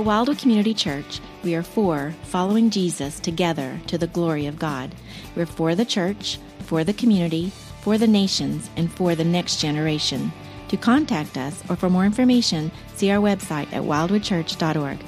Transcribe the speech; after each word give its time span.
At 0.00 0.06
Wildwood 0.06 0.38
Community 0.38 0.72
Church, 0.72 1.20
we 1.44 1.54
are 1.54 1.62
for 1.62 2.14
following 2.22 2.70
Jesus 2.70 3.20
together 3.20 3.78
to 3.88 3.98
the 3.98 4.06
glory 4.06 4.46
of 4.46 4.58
God. 4.58 4.94
We're 5.36 5.44
for 5.44 5.74
the 5.74 5.84
church, 5.84 6.38
for 6.60 6.84
the 6.84 6.94
community, 6.94 7.52
for 7.82 7.98
the 7.98 8.06
nations, 8.06 8.70
and 8.76 8.90
for 8.90 9.14
the 9.14 9.24
next 9.24 9.60
generation. 9.60 10.32
To 10.68 10.78
contact 10.78 11.36
us 11.36 11.62
or 11.68 11.76
for 11.76 11.90
more 11.90 12.06
information, 12.06 12.72
see 12.94 13.10
our 13.10 13.20
website 13.20 13.70
at 13.74 13.82
wildwoodchurch.org. 13.82 14.98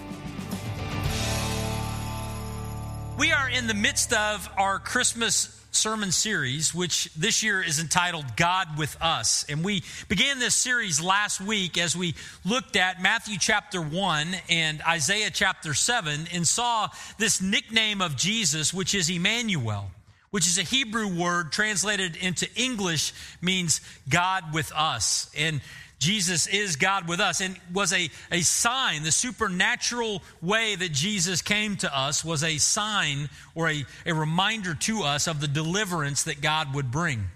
We 3.19 3.33
are 3.33 3.49
in 3.49 3.69
the 3.69 3.75
midst 3.75 4.13
of 4.13 4.51
our 4.59 4.79
Christmas 4.79 5.62
sermon 5.73 6.13
series, 6.13 6.75
which 6.75 7.13
this 7.15 7.43
year 7.43 7.63
is 7.63 7.81
entitled 7.81 8.37
God 8.37 8.79
with 8.79 8.97
Us. 9.01 9.45
And 9.49 9.65
we 9.65 9.83
began 10.09 10.39
this 10.39 10.55
series 10.55 11.01
last 11.01 11.41
week 11.41 11.79
as 11.79 11.97
we 11.97 12.15
looked 12.45 12.77
at 12.77 13.03
Matthew 13.03 13.39
chapter 13.39 13.81
1 13.81 14.37
and 14.49 14.83
Isaiah 14.83 15.31
chapter 15.31 15.75
7 15.75 16.29
and 16.33 16.47
saw 16.47 16.89
this 17.19 17.41
nickname 17.41 18.01
of 18.03 18.17
Jesus, 18.17 18.73
which 18.73 18.95
is 18.95 19.09
Emmanuel, 19.09 19.91
which 20.31 20.47
is 20.47 20.59
a 20.59 20.63
Hebrew 20.63 21.09
word 21.09 21.53
translated 21.53 22.17
into 22.17 22.47
English 22.55 23.13
means 23.41 23.81
God 24.09 24.53
with 24.53 24.73
us. 24.77 25.31
And 25.37 25.63
Jesus 26.03 26.49
is 26.49 26.75
God 26.75 27.07
with 27.07 27.21
us 27.21 27.41
and 27.41 27.57
was 27.73 27.93
a, 27.93 28.11
a 28.33 28.41
sign. 28.41 29.05
The 29.05 29.13
supernatural 29.13 30.21
way 30.43 30.75
that 30.75 30.91
Jesus 30.91 31.43
came 31.43 31.77
to 31.77 31.97
us 31.97 32.25
was 32.25 32.43
a 32.43 32.59
sign 32.59 33.31
or 33.55 33.71
a, 33.71 33.85
a 34.05 34.13
reminder 34.13 34.75
to 34.75 35.05
us 35.05 35.29
of 35.29 35.41
the 35.41 35.47
deliverance 35.47 36.25
that 36.25 36.41
God 36.41 36.75
would 36.75 36.91
bring. 36.91 37.27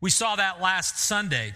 We 0.00 0.10
saw 0.10 0.36
that 0.36 0.62
last 0.62 0.96
Sunday. 0.96 1.54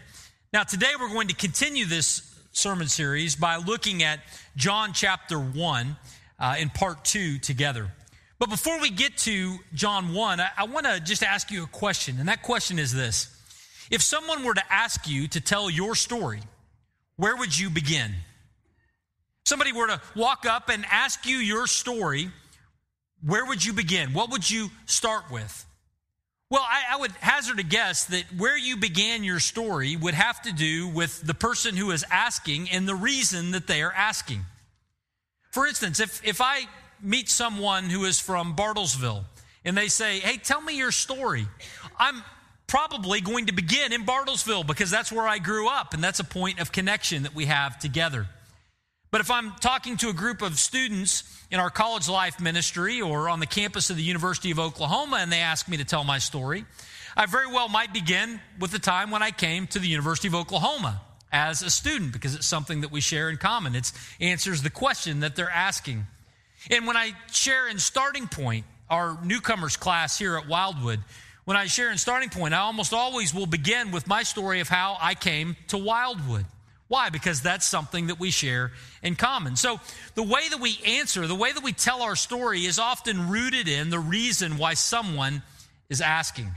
Now, 0.52 0.64
today 0.64 0.90
we're 0.98 1.12
going 1.12 1.28
to 1.28 1.36
continue 1.36 1.84
this 1.84 2.22
sermon 2.50 2.88
series 2.88 3.36
by 3.36 3.58
looking 3.58 4.02
at 4.02 4.18
John 4.56 4.92
chapter 4.92 5.38
1 5.38 5.96
uh, 6.40 6.56
in 6.58 6.70
part 6.70 7.04
2 7.04 7.38
together. 7.38 7.92
But 8.40 8.50
before 8.50 8.80
we 8.80 8.90
get 8.90 9.16
to 9.18 9.58
John 9.74 10.12
1, 10.12 10.40
I, 10.40 10.48
I 10.56 10.64
want 10.64 10.86
to 10.86 10.98
just 10.98 11.22
ask 11.22 11.52
you 11.52 11.62
a 11.62 11.68
question, 11.68 12.18
and 12.18 12.28
that 12.28 12.42
question 12.42 12.80
is 12.80 12.92
this. 12.92 13.32
If 13.90 14.02
someone 14.02 14.44
were 14.44 14.54
to 14.54 14.72
ask 14.72 15.08
you 15.08 15.28
to 15.28 15.40
tell 15.40 15.70
your 15.70 15.94
story, 15.94 16.40
where 17.16 17.36
would 17.36 17.58
you 17.58 17.70
begin? 17.70 18.14
Somebody 19.44 19.72
were 19.72 19.86
to 19.86 20.00
walk 20.14 20.44
up 20.44 20.68
and 20.68 20.84
ask 20.90 21.26
you 21.26 21.38
your 21.38 21.66
story, 21.66 22.30
where 23.24 23.46
would 23.46 23.64
you 23.64 23.72
begin? 23.72 24.12
What 24.12 24.30
would 24.30 24.48
you 24.48 24.70
start 24.86 25.30
with? 25.30 25.64
Well, 26.50 26.62
I, 26.62 26.94
I, 26.94 27.00
would 27.00 27.10
hazard 27.20 27.58
a 27.58 27.62
guess 27.62 28.06
that 28.06 28.24
where 28.36 28.56
you 28.56 28.78
began 28.78 29.22
your 29.22 29.38
story 29.38 29.96
would 29.96 30.14
have 30.14 30.40
to 30.42 30.52
do 30.52 30.88
with 30.88 31.20
the 31.20 31.34
person 31.34 31.76
who 31.76 31.90
is 31.90 32.04
asking 32.10 32.70
and 32.70 32.88
the 32.88 32.94
reason 32.94 33.50
that 33.50 33.66
they 33.66 33.82
are 33.82 33.92
asking. 33.92 34.42
For 35.50 35.66
instance, 35.66 36.00
if, 36.00 36.26
if 36.26 36.40
I 36.40 36.62
meet 37.02 37.28
someone 37.28 37.84
who 37.84 38.04
is 38.04 38.18
from 38.18 38.56
Bartlesville 38.56 39.24
and 39.62 39.76
they 39.76 39.88
say, 39.88 40.20
Hey, 40.20 40.38
tell 40.38 40.62
me 40.62 40.76
your 40.76 40.90
story, 40.90 41.46
I'm, 41.98 42.22
probably 42.68 43.20
going 43.20 43.46
to 43.46 43.52
begin 43.52 43.92
in 43.92 44.04
Bartlesville 44.04 44.66
because 44.66 44.90
that's 44.90 45.10
where 45.10 45.26
I 45.26 45.38
grew 45.38 45.68
up 45.68 45.94
and 45.94 46.04
that's 46.04 46.20
a 46.20 46.24
point 46.24 46.60
of 46.60 46.70
connection 46.70 47.24
that 47.24 47.34
we 47.34 47.46
have 47.46 47.78
together. 47.78 48.28
But 49.10 49.22
if 49.22 49.30
I'm 49.30 49.52
talking 49.52 49.96
to 49.98 50.10
a 50.10 50.12
group 50.12 50.42
of 50.42 50.58
students 50.58 51.24
in 51.50 51.58
our 51.58 51.70
college 51.70 52.08
life 52.08 52.40
ministry 52.40 53.00
or 53.00 53.30
on 53.30 53.40
the 53.40 53.46
campus 53.46 53.88
of 53.88 53.96
the 53.96 54.02
University 54.02 54.50
of 54.50 54.58
Oklahoma 54.58 55.16
and 55.20 55.32
they 55.32 55.40
ask 55.40 55.66
me 55.66 55.78
to 55.78 55.84
tell 55.84 56.04
my 56.04 56.18
story, 56.18 56.66
I 57.16 57.24
very 57.24 57.46
well 57.46 57.68
might 57.68 57.94
begin 57.94 58.38
with 58.60 58.70
the 58.70 58.78
time 58.78 59.10
when 59.10 59.22
I 59.22 59.30
came 59.30 59.66
to 59.68 59.78
the 59.78 59.88
University 59.88 60.28
of 60.28 60.34
Oklahoma 60.34 61.00
as 61.32 61.62
a 61.62 61.70
student 61.70 62.12
because 62.12 62.34
it's 62.34 62.46
something 62.46 62.82
that 62.82 62.92
we 62.92 63.00
share 63.00 63.30
in 63.30 63.38
common. 63.38 63.74
It 63.74 63.90
answers 64.20 64.62
the 64.62 64.70
question 64.70 65.20
that 65.20 65.36
they're 65.36 65.50
asking. 65.50 66.06
And 66.70 66.86
when 66.86 66.98
I 66.98 67.12
share 67.32 67.66
in 67.66 67.78
starting 67.78 68.28
point, 68.28 68.66
our 68.90 69.18
newcomers 69.24 69.76
class 69.76 70.18
here 70.18 70.36
at 70.36 70.48
Wildwood, 70.48 71.00
when 71.48 71.56
I 71.56 71.64
share 71.64 71.90
in 71.90 71.96
starting 71.96 72.28
point, 72.28 72.52
I 72.52 72.58
almost 72.58 72.92
always 72.92 73.32
will 73.32 73.46
begin 73.46 73.90
with 73.90 74.06
my 74.06 74.22
story 74.22 74.60
of 74.60 74.68
how 74.68 74.98
I 75.00 75.14
came 75.14 75.56
to 75.68 75.78
Wildwood. 75.78 76.44
Why? 76.88 77.08
Because 77.08 77.40
that's 77.40 77.64
something 77.64 78.08
that 78.08 78.20
we 78.20 78.30
share 78.30 78.72
in 79.02 79.16
common. 79.16 79.56
So, 79.56 79.80
the 80.14 80.22
way 80.22 80.46
that 80.50 80.60
we 80.60 80.78
answer, 80.84 81.26
the 81.26 81.34
way 81.34 81.50
that 81.50 81.64
we 81.64 81.72
tell 81.72 82.02
our 82.02 82.16
story 82.16 82.66
is 82.66 82.78
often 82.78 83.30
rooted 83.30 83.66
in 83.66 83.88
the 83.88 83.98
reason 83.98 84.58
why 84.58 84.74
someone 84.74 85.42
is 85.88 86.02
asking. 86.02 86.50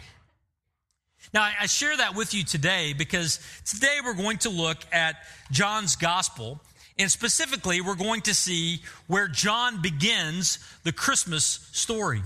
Now, 1.33 1.49
I 1.57 1.67
share 1.67 1.95
that 1.95 2.13
with 2.13 2.33
you 2.33 2.43
today 2.43 2.91
because 2.91 3.39
today 3.63 3.99
we're 4.03 4.13
going 4.13 4.39
to 4.39 4.49
look 4.49 4.79
at 4.91 5.15
John's 5.51 5.95
gospel. 5.95 6.59
And 6.99 7.09
specifically, 7.09 7.79
we're 7.79 7.95
going 7.95 8.23
to 8.23 8.33
see 8.33 8.81
where 9.07 9.29
John 9.29 9.81
begins 9.81 10.59
the 10.83 10.91
Christmas 10.91 11.69
story. 11.71 12.23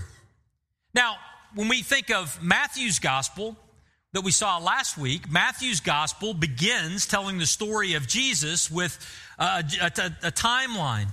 Now, 0.94 1.14
when 1.54 1.68
we 1.68 1.82
think 1.82 2.10
of 2.10 2.42
Matthew's 2.42 2.98
gospel 2.98 3.56
that 4.12 4.22
we 4.22 4.30
saw 4.30 4.58
last 4.58 4.96
week, 4.96 5.30
Matthew's 5.30 5.80
gospel 5.80 6.34
begins 6.34 7.06
telling 7.06 7.38
the 7.38 7.46
story 7.46 7.94
of 7.94 8.06
Jesus 8.06 8.70
with 8.70 8.98
a, 9.38 9.64
a, 9.80 9.86
a 10.22 10.32
timeline, 10.32 11.08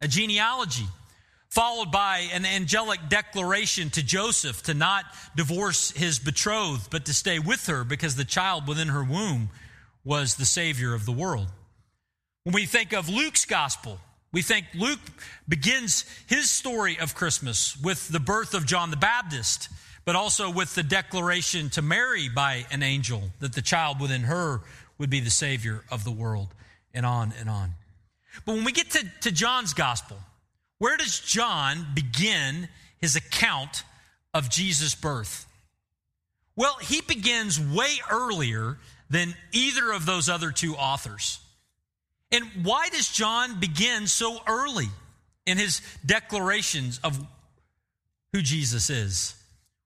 a 0.00 0.08
genealogy, 0.08 0.86
followed 1.48 1.90
by 1.90 2.28
an 2.32 2.44
angelic 2.44 3.00
declaration 3.08 3.90
to 3.90 4.02
Joseph 4.02 4.62
to 4.64 4.74
not 4.74 5.04
divorce 5.36 5.90
his 5.92 6.18
betrothed, 6.18 6.90
but 6.90 7.06
to 7.06 7.14
stay 7.14 7.38
with 7.38 7.66
her 7.66 7.84
because 7.84 8.16
the 8.16 8.24
child 8.24 8.66
within 8.68 8.88
her 8.88 9.04
womb 9.04 9.50
was 10.04 10.36
the 10.36 10.44
Savior 10.44 10.94
of 10.94 11.06
the 11.06 11.12
world. 11.12 11.48
When 12.44 12.54
we 12.54 12.66
think 12.66 12.92
of 12.92 13.08
Luke's 13.08 13.44
gospel, 13.44 14.00
we 14.32 14.42
think 14.42 14.66
Luke 14.74 15.00
begins 15.46 16.04
his 16.26 16.48
story 16.48 16.98
of 16.98 17.14
Christmas 17.14 17.76
with 17.76 18.08
the 18.08 18.20
birth 18.20 18.54
of 18.54 18.66
John 18.66 18.90
the 18.90 18.96
Baptist, 18.96 19.68
but 20.04 20.16
also 20.16 20.50
with 20.50 20.74
the 20.74 20.82
declaration 20.82 21.70
to 21.70 21.82
Mary 21.82 22.28
by 22.28 22.66
an 22.70 22.82
angel 22.82 23.30
that 23.40 23.52
the 23.52 23.62
child 23.62 24.00
within 24.00 24.22
her 24.22 24.60
would 24.98 25.10
be 25.10 25.20
the 25.20 25.30
Savior 25.30 25.84
of 25.90 26.04
the 26.04 26.10
world, 26.10 26.48
and 26.94 27.04
on 27.04 27.32
and 27.38 27.50
on. 27.50 27.72
But 28.46 28.54
when 28.54 28.64
we 28.64 28.72
get 28.72 28.90
to, 28.90 29.04
to 29.22 29.30
John's 29.30 29.74
gospel, 29.74 30.18
where 30.78 30.96
does 30.96 31.20
John 31.20 31.86
begin 31.94 32.68
his 32.98 33.16
account 33.16 33.84
of 34.32 34.48
Jesus' 34.48 34.94
birth? 34.94 35.46
Well, 36.56 36.76
he 36.80 37.00
begins 37.02 37.60
way 37.60 37.96
earlier 38.10 38.78
than 39.10 39.34
either 39.52 39.92
of 39.92 40.06
those 40.06 40.28
other 40.28 40.50
two 40.50 40.74
authors. 40.74 41.40
And 42.32 42.44
why 42.62 42.88
does 42.88 43.12
John 43.12 43.60
begin 43.60 44.06
so 44.06 44.38
early 44.46 44.88
in 45.46 45.58
his 45.58 45.82
declarations 46.04 46.98
of 47.04 47.18
who 48.32 48.40
Jesus 48.40 48.88
is? 48.88 49.36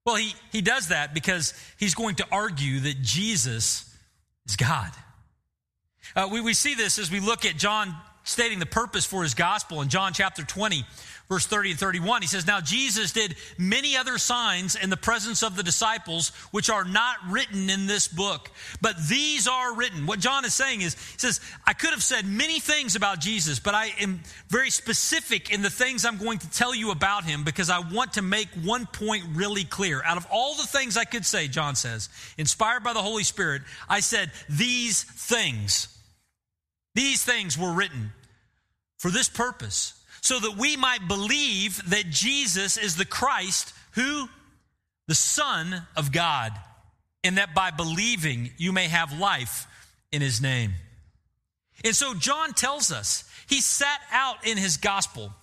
Well, 0.04 0.14
he, 0.14 0.34
he 0.52 0.62
does 0.62 0.88
that 0.88 1.12
because 1.12 1.52
he's 1.78 1.96
going 1.96 2.14
to 2.16 2.26
argue 2.30 2.80
that 2.80 3.02
Jesus 3.02 3.92
is 4.46 4.54
God. 4.54 4.92
Uh, 6.14 6.28
we, 6.30 6.40
we 6.40 6.54
see 6.54 6.74
this 6.74 7.00
as 7.00 7.10
we 7.10 7.18
look 7.18 7.44
at 7.44 7.56
John 7.56 7.94
stating 8.26 8.58
the 8.58 8.66
purpose 8.66 9.06
for 9.06 9.22
his 9.22 9.34
gospel 9.34 9.80
in 9.80 9.88
John 9.88 10.12
chapter 10.12 10.42
20, 10.42 10.84
verse 11.28 11.46
30 11.46 11.70
and 11.70 11.78
31. 11.78 12.22
He 12.22 12.28
says, 12.28 12.44
Now 12.44 12.60
Jesus 12.60 13.12
did 13.12 13.36
many 13.56 13.96
other 13.96 14.18
signs 14.18 14.74
in 14.74 14.90
the 14.90 14.96
presence 14.96 15.44
of 15.44 15.56
the 15.56 15.62
disciples, 15.62 16.30
which 16.50 16.68
are 16.68 16.84
not 16.84 17.16
written 17.28 17.70
in 17.70 17.86
this 17.86 18.08
book, 18.08 18.50
but 18.80 18.96
these 19.08 19.46
are 19.46 19.74
written. 19.74 20.06
What 20.06 20.18
John 20.18 20.44
is 20.44 20.54
saying 20.54 20.82
is, 20.82 20.94
he 20.94 21.18
says, 21.18 21.40
I 21.66 21.72
could 21.72 21.90
have 21.90 22.02
said 22.02 22.26
many 22.26 22.58
things 22.58 22.96
about 22.96 23.20
Jesus, 23.20 23.60
but 23.60 23.74
I 23.74 23.92
am 24.00 24.20
very 24.48 24.70
specific 24.70 25.52
in 25.52 25.62
the 25.62 25.70
things 25.70 26.04
I'm 26.04 26.18
going 26.18 26.38
to 26.38 26.50
tell 26.50 26.74
you 26.74 26.90
about 26.90 27.24
him 27.24 27.44
because 27.44 27.70
I 27.70 27.78
want 27.78 28.14
to 28.14 28.22
make 28.22 28.48
one 28.64 28.86
point 28.86 29.22
really 29.34 29.64
clear. 29.64 30.02
Out 30.02 30.16
of 30.16 30.26
all 30.32 30.56
the 30.56 30.66
things 30.66 30.96
I 30.96 31.04
could 31.04 31.24
say, 31.24 31.46
John 31.46 31.76
says, 31.76 32.08
inspired 32.36 32.82
by 32.82 32.92
the 32.92 33.02
Holy 33.02 33.24
Spirit, 33.24 33.62
I 33.88 34.00
said, 34.00 34.32
These 34.48 35.04
things. 35.04 35.95
These 36.96 37.22
things 37.22 37.58
were 37.58 37.72
written 37.72 38.12
for 38.96 39.10
this 39.10 39.28
purpose 39.28 40.02
so 40.22 40.40
that 40.40 40.56
we 40.56 40.78
might 40.78 41.06
believe 41.06 41.90
that 41.90 42.08
Jesus 42.08 42.78
is 42.78 42.96
the 42.96 43.04
Christ, 43.04 43.74
who? 43.92 44.28
The 45.06 45.14
Son 45.14 45.82
of 45.94 46.10
God, 46.10 46.52
and 47.22 47.36
that 47.36 47.54
by 47.54 47.70
believing 47.70 48.50
you 48.56 48.72
may 48.72 48.88
have 48.88 49.20
life 49.20 49.66
in 50.10 50.22
his 50.22 50.40
name. 50.40 50.72
And 51.84 51.94
so 51.94 52.14
John 52.14 52.54
tells 52.54 52.90
us, 52.90 53.30
he 53.46 53.60
sat 53.60 54.00
out 54.10 54.46
in 54.46 54.56
his 54.56 54.78
gospel 54.78 55.34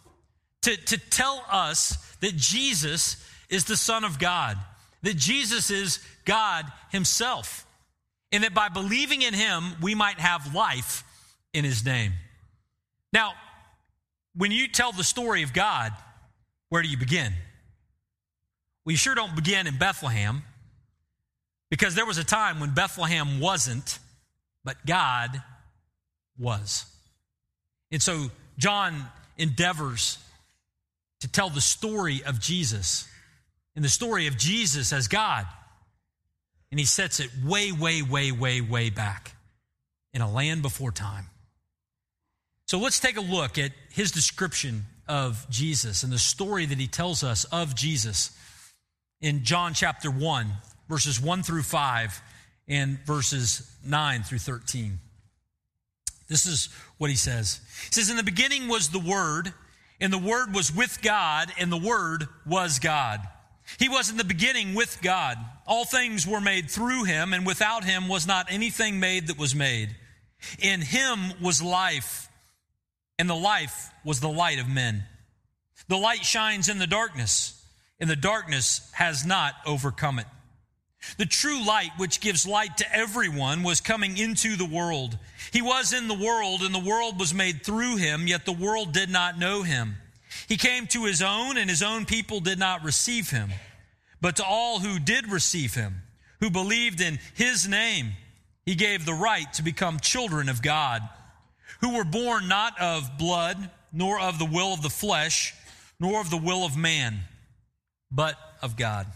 to, 0.63 0.75
to 0.75 0.97
tell 0.97 1.45
us 1.51 2.15
that 2.21 2.35
Jesus 2.35 3.23
is 3.47 3.65
the 3.65 3.77
Son 3.77 4.03
of 4.03 4.17
God, 4.17 4.57
that 5.03 5.17
Jesus 5.17 5.69
is 5.69 5.99
God 6.25 6.65
himself, 6.91 7.67
and 8.31 8.43
that 8.43 8.55
by 8.55 8.69
believing 8.69 9.21
in 9.21 9.35
him, 9.35 9.75
we 9.83 9.93
might 9.93 10.19
have 10.19 10.55
life 10.55 11.03
in 11.53 11.63
his 11.63 11.85
name. 11.85 12.13
Now, 13.11 13.33
when 14.35 14.51
you 14.51 14.67
tell 14.67 14.91
the 14.91 15.03
story 15.03 15.43
of 15.43 15.53
God, 15.53 15.91
where 16.69 16.81
do 16.81 16.87
you 16.87 16.97
begin? 16.97 17.33
Well, 18.85 18.91
you 18.91 18.97
sure 18.97 19.15
don't 19.15 19.35
begin 19.35 19.67
in 19.67 19.77
Bethlehem 19.77 20.43
because 21.69 21.95
there 21.95 22.05
was 22.05 22.17
a 22.17 22.23
time 22.23 22.59
when 22.59 22.73
Bethlehem 22.73 23.39
wasn't, 23.39 23.99
but 24.63 24.83
God 24.85 25.41
was. 26.37 26.85
And 27.91 28.01
so 28.01 28.31
John 28.57 29.05
endeavors 29.37 30.17
to 31.21 31.27
tell 31.27 31.49
the 31.49 31.61
story 31.61 32.23
of 32.25 32.39
Jesus 32.39 33.07
and 33.75 33.85
the 33.85 33.89
story 33.89 34.27
of 34.27 34.37
Jesus 34.37 34.91
as 34.91 35.07
God. 35.07 35.45
And 36.71 36.79
he 36.79 36.85
sets 36.85 37.19
it 37.19 37.29
way, 37.45 37.71
way, 37.71 38.01
way, 38.01 38.31
way, 38.31 38.59
way 38.61 38.89
back 38.89 39.35
in 40.13 40.21
a 40.21 40.31
land 40.31 40.63
before 40.63 40.91
time. 40.91 41.27
So 42.73 42.79
let's 42.79 42.99
take 42.99 43.17
a 43.17 43.21
look 43.21 43.59
at 43.59 43.71
his 43.91 44.11
description 44.11 44.85
of 45.07 45.45
Jesus 45.51 46.01
and 46.01 46.11
the 46.11 46.17
story 46.17 46.65
that 46.65 46.79
he 46.79 46.87
tells 46.87 47.23
us 47.23 47.43
of 47.51 47.75
Jesus 47.75 48.35
in 49.21 49.43
John 49.43 49.75
chapter 49.75 50.09
1, 50.09 50.47
verses 50.89 51.21
1 51.21 51.43
through 51.43 51.61
5 51.61 52.19
and 52.67 52.97
verses 53.05 53.71
9 53.85 54.23
through 54.23 54.39
13. 54.39 54.97
This 56.27 56.47
is 56.47 56.69
what 56.97 57.11
he 57.11 57.15
says. 57.15 57.61
He 57.89 57.91
says, 57.91 58.09
In 58.09 58.17
the 58.17 58.23
beginning 58.23 58.67
was 58.67 58.89
the 58.89 58.97
Word, 58.97 59.53
and 60.01 60.11
the 60.11 60.17
Word 60.17 60.55
was 60.55 60.75
with 60.75 60.99
God, 61.03 61.53
and 61.59 61.71
the 61.71 61.77
Word 61.77 62.27
was 62.43 62.79
God. 62.79 63.19
He 63.77 63.87
was 63.87 64.09
in 64.09 64.17
the 64.17 64.23
beginning 64.23 64.73
with 64.73 64.99
God. 65.03 65.37
All 65.67 65.85
things 65.85 66.25
were 66.25 66.41
made 66.41 66.71
through 66.71 67.03
him, 67.03 67.33
and 67.33 67.45
without 67.45 67.83
him 67.83 68.07
was 68.07 68.25
not 68.25 68.47
anything 68.51 68.99
made 68.99 69.27
that 69.27 69.37
was 69.37 69.53
made. 69.53 69.95
In 70.57 70.81
him 70.81 71.33
was 71.39 71.61
life, 71.61 72.31
and 73.23 73.29
the 73.29 73.35
life 73.35 73.89
was 74.03 74.19
the 74.19 74.27
light 74.27 74.59
of 74.59 74.67
men. 74.67 75.05
The 75.87 75.97
light 75.97 76.25
shines 76.25 76.67
in 76.67 76.77
the 76.77 76.85
darkness, 76.85 77.57
and 77.97 78.09
the 78.09 78.17
darkness 78.17 78.91
has 78.91 79.25
not 79.25 79.53
overcome 79.65 80.19
it. 80.19 80.25
The 81.17 81.25
true 81.25 81.65
light, 81.65 81.91
which 81.95 82.19
gives 82.19 82.45
light 82.45 82.75
to 82.79 82.93
everyone, 82.93 83.63
was 83.63 83.79
coming 83.79 84.17
into 84.17 84.57
the 84.57 84.65
world. 84.65 85.17
He 85.53 85.61
was 85.61 85.93
in 85.93 86.09
the 86.09 86.13
world, 86.13 86.63
and 86.63 86.75
the 86.75 86.79
world 86.79 87.17
was 87.17 87.33
made 87.33 87.63
through 87.63 87.95
him, 87.95 88.27
yet 88.27 88.43
the 88.43 88.51
world 88.51 88.91
did 88.91 89.09
not 89.09 89.39
know 89.39 89.63
him. 89.63 89.95
He 90.49 90.57
came 90.57 90.85
to 90.87 91.05
his 91.05 91.21
own, 91.21 91.55
and 91.55 91.69
his 91.69 91.81
own 91.81 92.05
people 92.05 92.41
did 92.41 92.59
not 92.59 92.83
receive 92.83 93.29
him. 93.29 93.51
But 94.19 94.35
to 94.35 94.45
all 94.45 94.81
who 94.81 94.99
did 94.99 95.31
receive 95.31 95.75
him, 95.75 96.01
who 96.41 96.49
believed 96.49 96.99
in 96.99 97.19
his 97.35 97.69
name, 97.69 98.15
he 98.65 98.75
gave 98.75 99.05
the 99.05 99.13
right 99.13 99.47
to 99.53 99.63
become 99.63 100.01
children 100.01 100.49
of 100.49 100.61
God, 100.61 101.07
who 101.81 101.95
were 101.95 102.03
born 102.03 102.47
not 102.47 102.79
of 102.79 103.17
blood, 103.17 103.69
nor 103.91 104.19
of 104.19 104.39
the 104.39 104.45
will 104.45 104.73
of 104.73 104.81
the 104.81 104.89
flesh, 104.89 105.53
nor 105.99 106.19
of 106.19 106.29
the 106.29 106.37
will 106.37 106.65
of 106.65 106.75
man, 106.75 107.19
but 108.11 108.35
of 108.61 108.75
God. 108.75 109.07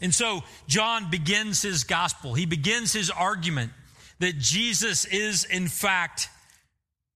And 0.00 0.14
so 0.14 0.42
John 0.66 1.10
begins 1.10 1.62
his 1.62 1.84
gospel. 1.84 2.34
He 2.34 2.46
begins 2.46 2.92
his 2.92 3.10
argument 3.10 3.72
that 4.20 4.38
Jesus 4.38 5.04
is, 5.04 5.44
in 5.44 5.68
fact, 5.68 6.28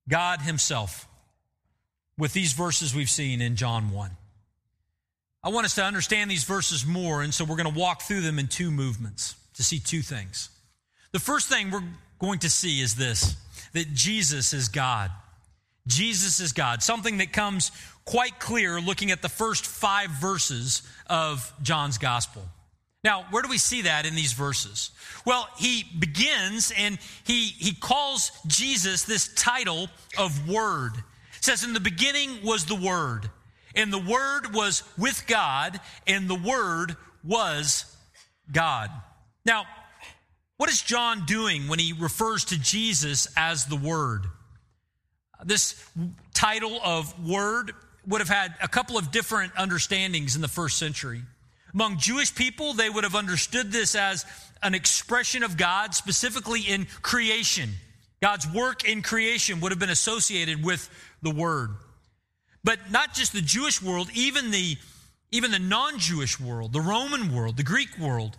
God 0.09 0.41
himself 0.41 1.07
with 2.19 2.33
these 2.33 2.53
verses 2.53 2.95
we've 2.95 3.11
seen 3.11 3.41
in 3.41 3.57
John 3.57 3.91
1. 3.91 4.11
I 5.45 5.49
want 5.49 5.65
us 5.65 5.75
to 5.77 5.85
understand 5.85 6.31
these 6.31 6.45
verses 6.45 6.87
more, 6.87 7.23
and 7.23 7.35
so 7.35 7.45
we're 7.45 7.57
going 7.57 7.73
to 7.73 7.79
walk 7.79 8.03
through 8.03 8.21
them 8.21 8.39
in 8.39 8.47
two 8.47 8.71
movements 8.71 9.35
to 9.55 9.63
see 9.63 9.79
two 9.79 10.03
things. 10.03 10.51
The 11.13 11.19
first 11.19 11.49
thing 11.49 11.71
we're 11.71 11.83
going 12.21 12.39
to 12.41 12.51
see 12.51 12.81
is 12.81 12.95
this 12.95 13.37
that 13.73 13.93
Jesus 13.95 14.53
is 14.53 14.69
God. 14.69 15.11
Jesus 15.87 16.41
is 16.41 16.53
God, 16.53 16.83
something 16.83 17.19
that 17.19 17.33
comes 17.33 17.73
quite 18.05 18.39
clear 18.39 18.81
looking 18.81 19.11
at 19.11 19.23
the 19.23 19.29
first 19.29 19.67
five 19.67 20.11
verses 20.11 20.83
of 21.07 21.53
John's 21.63 21.99
gospel. 21.99 22.43
Now, 23.05 23.27
where 23.31 23.43
do 23.43 23.49
we 23.49 23.59
see 23.59 23.83
that 23.83 24.07
in 24.07 24.15
these 24.15 24.33
verses? 24.33 24.93
Well, 25.27 25.49
he 25.59 25.85
begins 25.99 26.73
and 26.77 26.99
he, 27.25 27.47
he 27.47 27.75
calls 27.75 28.31
Jesus 28.47 29.03
this 29.03 29.29
title 29.35 29.89
of 30.17 30.49
Word. 30.49 30.93
It 31.37 31.45
says, 31.45 31.65
In 31.65 31.73
the 31.73 31.81
beginning 31.81 32.45
was 32.45 32.67
the 32.67 32.77
Word, 32.77 33.29
and 33.75 33.93
the 33.93 33.99
Word 33.99 34.55
was 34.55 34.85
with 34.97 35.27
God, 35.27 35.81
and 36.07 36.29
the 36.29 36.37
Word 36.37 36.97
was 37.25 37.85
God. 38.53 38.91
Now, 39.45 39.65
what 40.63 40.71
is 40.71 40.81
John 40.81 41.25
doing 41.27 41.67
when 41.67 41.81
he 41.81 41.93
refers 41.93 42.45
to 42.45 42.57
Jesus 42.57 43.27
as 43.37 43.67
the 43.67 43.75
Word? 43.75 44.27
This 45.45 45.75
title 46.35 46.79
of 46.85 47.29
Word 47.29 47.73
would 48.07 48.21
have 48.21 48.29
had 48.29 48.55
a 48.63 48.69
couple 48.69 48.97
of 48.97 49.11
different 49.11 49.55
understandings 49.59 50.37
in 50.37 50.41
the 50.41 50.47
first 50.47 50.79
century. 50.79 51.23
Among 51.75 51.99
Jewish 51.99 52.33
people, 52.33 52.75
they 52.75 52.89
would 52.89 53.03
have 53.03 53.17
understood 53.17 53.73
this 53.73 53.97
as 53.97 54.25
an 54.63 54.77
expression 54.77 55.43
of 55.43 55.57
God, 55.57 55.97
specifically 55.97 56.61
in 56.61 56.87
creation. 57.03 57.71
God's 58.21 58.47
work 58.47 58.89
in 58.89 59.03
creation 59.03 59.59
would 59.63 59.73
have 59.73 59.81
been 59.81 59.91
associated 59.91 60.65
with 60.65 60.89
the 61.23 61.33
word. 61.33 61.71
But 62.63 62.79
not 62.93 63.15
just 63.15 63.33
the 63.33 63.43
Jewish 63.43 63.83
world, 63.83 64.11
even 64.15 64.53
the, 64.53 64.77
even 65.33 65.51
the 65.51 65.59
non 65.59 65.99
Jewish 65.99 66.39
world, 66.39 66.73
the 66.73 66.81
Roman 66.81 67.35
world, 67.35 67.57
the 67.57 67.65
Greek 67.65 67.99
world, 67.99 68.37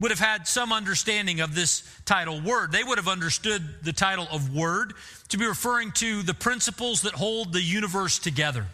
would 0.00 0.10
have 0.10 0.20
had 0.20 0.46
some 0.46 0.72
understanding 0.72 1.40
of 1.40 1.54
this 1.54 1.82
title 2.04 2.40
word. 2.40 2.70
They 2.70 2.84
would 2.84 2.98
have 2.98 3.08
understood 3.08 3.62
the 3.82 3.92
title 3.92 4.28
of 4.30 4.54
word 4.54 4.94
to 5.28 5.38
be 5.38 5.46
referring 5.46 5.90
to 5.92 6.22
the 6.22 6.34
principles 6.34 7.02
that 7.02 7.14
hold 7.14 7.52
the 7.52 7.62
universe 7.62 8.18
together. 8.18 8.66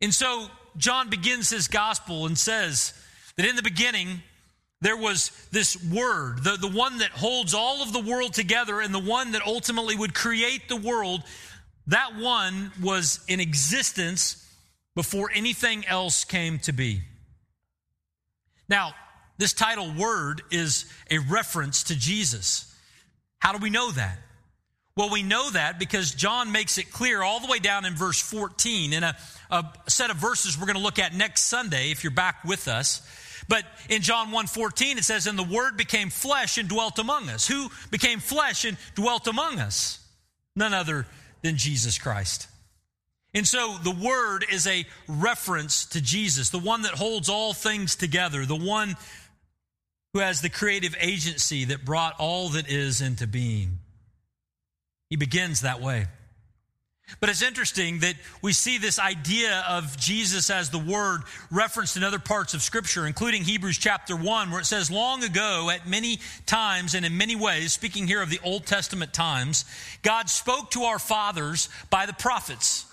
And 0.00 0.12
so 0.12 0.48
John 0.76 1.08
begins 1.08 1.50
his 1.50 1.68
gospel 1.68 2.26
and 2.26 2.36
says 2.36 2.92
that 3.36 3.46
in 3.46 3.54
the 3.54 3.62
beginning, 3.62 4.22
there 4.80 4.96
was 4.96 5.30
this 5.52 5.80
word, 5.84 6.42
the, 6.42 6.56
the 6.56 6.68
one 6.68 6.98
that 6.98 7.10
holds 7.10 7.54
all 7.54 7.82
of 7.82 7.92
the 7.92 8.00
world 8.00 8.34
together 8.34 8.80
and 8.80 8.92
the 8.92 8.98
one 8.98 9.32
that 9.32 9.42
ultimately 9.46 9.94
would 9.94 10.14
create 10.14 10.68
the 10.68 10.76
world 10.76 11.22
that 11.86 12.16
one 12.16 12.72
was 12.82 13.20
in 13.28 13.38
existence 13.38 14.38
before 14.96 15.30
anything 15.32 15.86
else 15.86 16.24
came 16.24 16.58
to 16.60 16.72
be. 16.72 17.02
Now, 18.68 18.94
this 19.38 19.52
title 19.52 19.92
word 19.92 20.42
is 20.50 20.84
a 21.10 21.18
reference 21.18 21.84
to 21.84 21.96
Jesus. 21.96 22.74
How 23.38 23.52
do 23.52 23.58
we 23.58 23.70
know 23.70 23.90
that? 23.92 24.18
Well, 24.94 25.10
we 25.10 25.22
know 25.22 25.50
that 25.50 25.78
because 25.78 26.14
John 26.14 26.52
makes 26.52 26.76
it 26.76 26.92
clear 26.92 27.22
all 27.22 27.40
the 27.40 27.46
way 27.46 27.58
down 27.58 27.86
in 27.86 27.94
verse 27.94 28.20
14 28.20 28.92
in 28.92 29.02
a, 29.02 29.16
a 29.50 29.64
set 29.88 30.10
of 30.10 30.16
verses 30.16 30.58
we're 30.58 30.66
going 30.66 30.76
to 30.76 30.82
look 30.82 30.98
at 30.98 31.14
next 31.14 31.44
Sunday 31.44 31.90
if 31.90 32.04
you're 32.04 32.10
back 32.10 32.44
with 32.44 32.68
us. 32.68 33.00
But 33.48 33.64
in 33.88 34.02
John 34.02 34.28
1:14 34.28 34.98
it 34.98 35.04
says 35.04 35.26
and 35.26 35.38
the 35.38 35.42
word 35.42 35.76
became 35.76 36.10
flesh 36.10 36.58
and 36.58 36.68
dwelt 36.68 36.98
among 36.98 37.30
us. 37.30 37.46
Who 37.46 37.70
became 37.90 38.20
flesh 38.20 38.64
and 38.64 38.76
dwelt 38.94 39.26
among 39.26 39.58
us? 39.58 39.98
None 40.54 40.74
other 40.74 41.06
than 41.40 41.56
Jesus 41.56 41.98
Christ. 41.98 42.48
And 43.34 43.48
so 43.48 43.78
the 43.82 43.90
word 43.90 44.44
is 44.52 44.66
a 44.66 44.84
reference 45.08 45.86
to 45.86 46.02
Jesus, 46.02 46.50
the 46.50 46.58
one 46.58 46.82
that 46.82 46.92
holds 46.92 47.30
all 47.30 47.54
things 47.54 47.96
together, 47.96 48.44
the 48.44 48.54
one 48.54 48.94
who 50.12 50.20
has 50.20 50.40
the 50.40 50.50
creative 50.50 50.94
agency 51.00 51.64
that 51.66 51.84
brought 51.84 52.14
all 52.18 52.50
that 52.50 52.68
is 52.68 53.00
into 53.00 53.26
being. 53.26 53.78
He 55.08 55.16
begins 55.16 55.62
that 55.62 55.80
way. 55.80 56.06
But 57.20 57.28
it's 57.28 57.42
interesting 57.42 58.00
that 58.00 58.14
we 58.40 58.52
see 58.52 58.78
this 58.78 58.98
idea 58.98 59.64
of 59.68 59.96
Jesus 59.98 60.48
as 60.50 60.70
the 60.70 60.78
Word 60.78 61.22
referenced 61.50 61.96
in 61.96 62.04
other 62.04 62.18
parts 62.18 62.54
of 62.54 62.62
Scripture, 62.62 63.06
including 63.06 63.42
Hebrews 63.42 63.76
chapter 63.76 64.16
1, 64.16 64.50
where 64.50 64.60
it 64.60 64.66
says, 64.66 64.90
Long 64.90 65.22
ago, 65.22 65.70
at 65.70 65.86
many 65.86 66.20
times 66.46 66.94
and 66.94 67.04
in 67.04 67.18
many 67.18 67.36
ways, 67.36 67.72
speaking 67.72 68.06
here 68.06 68.22
of 68.22 68.30
the 68.30 68.40
Old 68.42 68.66
Testament 68.66 69.12
times, 69.12 69.64
God 70.02 70.30
spoke 70.30 70.70
to 70.70 70.84
our 70.84 70.98
fathers 70.98 71.68
by 71.90 72.06
the 72.06 72.14
prophets. 72.14 72.86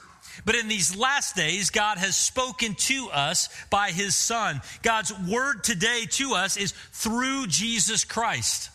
But 0.45 0.55
in 0.55 0.67
these 0.67 0.95
last 0.95 1.35
days, 1.35 1.69
God 1.69 1.97
has 1.97 2.15
spoken 2.15 2.75
to 2.75 3.09
us 3.11 3.49
by 3.69 3.91
His 3.91 4.15
Son. 4.15 4.61
God's 4.81 5.13
Word 5.19 5.63
today 5.63 6.05
to 6.11 6.33
us 6.33 6.57
is 6.57 6.73
through 6.91 7.47
Jesus 7.47 8.05
Christ, 8.05 8.69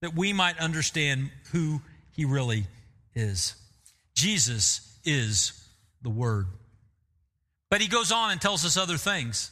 that 0.00 0.14
we 0.14 0.32
might 0.32 0.58
understand 0.58 1.30
who 1.52 1.80
He 2.12 2.24
really 2.24 2.66
is. 3.14 3.54
Jesus 4.14 4.98
is 5.04 5.52
the 6.02 6.10
Word. 6.10 6.46
But 7.70 7.80
he 7.80 7.88
goes 7.88 8.12
on 8.12 8.30
and 8.30 8.40
tells 8.40 8.64
us 8.64 8.76
other 8.76 8.96
things. 8.96 9.50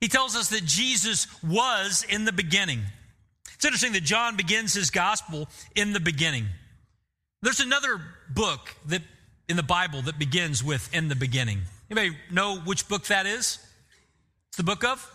He 0.00 0.08
tells 0.08 0.34
us 0.34 0.48
that 0.48 0.64
Jesus 0.64 1.28
was 1.42 2.04
in 2.08 2.24
the 2.24 2.32
beginning. 2.32 2.80
It's 3.54 3.64
interesting 3.64 3.92
that 3.92 4.02
John 4.02 4.36
begins 4.36 4.74
his 4.74 4.90
gospel 4.90 5.48
in 5.76 5.92
the 5.92 6.00
beginning. 6.00 6.46
There's 7.40 7.60
another 7.60 8.00
book 8.28 8.74
that 8.86 9.02
in 9.52 9.56
the 9.58 9.62
Bible 9.62 10.00
that 10.00 10.18
begins 10.18 10.64
with 10.64 10.88
in 10.94 11.08
the 11.08 11.14
beginning. 11.14 11.60
Anybody 11.90 12.16
know 12.30 12.56
which 12.60 12.88
book 12.88 13.04
that 13.08 13.26
is? 13.26 13.58
It's 14.48 14.56
the 14.56 14.62
book 14.62 14.82
of 14.82 15.06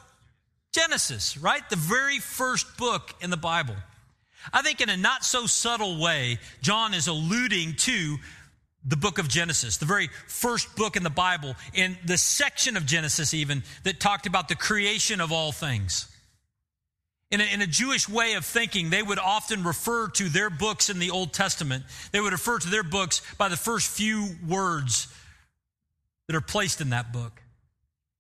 Genesis, 0.72 1.40
right? 1.40 1.68
The 1.72 1.76
very 1.76 2.20
first 2.20 2.78
book 2.78 3.16
in 3.20 3.32
the 3.32 3.38
Bible. 3.38 3.74
I 4.54 4.62
think 4.62 4.80
in 4.80 4.90
a 4.90 4.96
not 4.96 5.26
so 5.26 5.48
subtle 5.48 6.00
way, 6.00 6.38
John 6.62 6.94
is 6.94 7.08
alluding 7.08 7.78
to 7.78 8.18
the 8.86 8.96
book 8.96 9.18
of 9.18 9.28
Genesis, 9.28 9.78
the 9.78 9.88
very 9.88 10.08
first 10.28 10.76
book 10.76 10.96
in 10.96 11.02
the 11.02 11.10
Bible, 11.10 11.56
in 11.74 11.98
the 12.06 12.16
section 12.16 12.78
of 12.78 12.86
Genesis 12.86 13.34
even 13.34 13.64
that 13.86 14.00
talked 14.00 14.28
about 14.28 14.50
the 14.50 14.56
creation 14.56 15.20
of 15.20 15.32
all 15.32 15.52
things. 15.52 16.08
In 17.30 17.42
a, 17.42 17.44
in 17.44 17.62
a, 17.62 17.68
Jewish 17.68 18.08
way 18.08 18.34
of 18.34 18.46
thinking, 18.46 18.90
they 18.90 19.04
would 19.04 19.20
often 19.20 19.64
refer 19.64 20.08
to 20.12 20.30
their 20.30 20.50
books 20.50 20.90
in 20.90 21.00
the 21.00 21.12
Old 21.12 21.34
Testament. 21.34 21.84
They 22.14 22.22
would 22.22 22.32
refer 22.32 22.58
to 22.58 22.70
their 22.70 22.84
books 22.84 23.22
by 23.38 23.50
the 23.50 23.58
first 23.58 23.90
few 23.90 24.30
words 24.48 25.14
that 26.28 26.36
are 26.36 26.42
placed 26.42 26.80
in 26.80 26.92
that 26.92 27.12
book. 27.12 27.42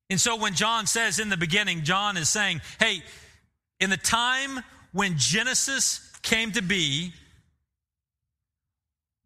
And 0.09 0.19
so 0.19 0.35
when 0.35 0.53
John 0.53 0.87
says 0.87 1.19
in 1.19 1.29
the 1.29 1.37
beginning, 1.37 1.83
John 1.83 2.17
is 2.17 2.29
saying, 2.29 2.61
hey, 2.79 3.01
in 3.79 3.89
the 3.89 3.97
time 3.97 4.61
when 4.91 5.17
Genesis 5.17 6.11
came 6.21 6.51
to 6.53 6.61
be, 6.61 7.13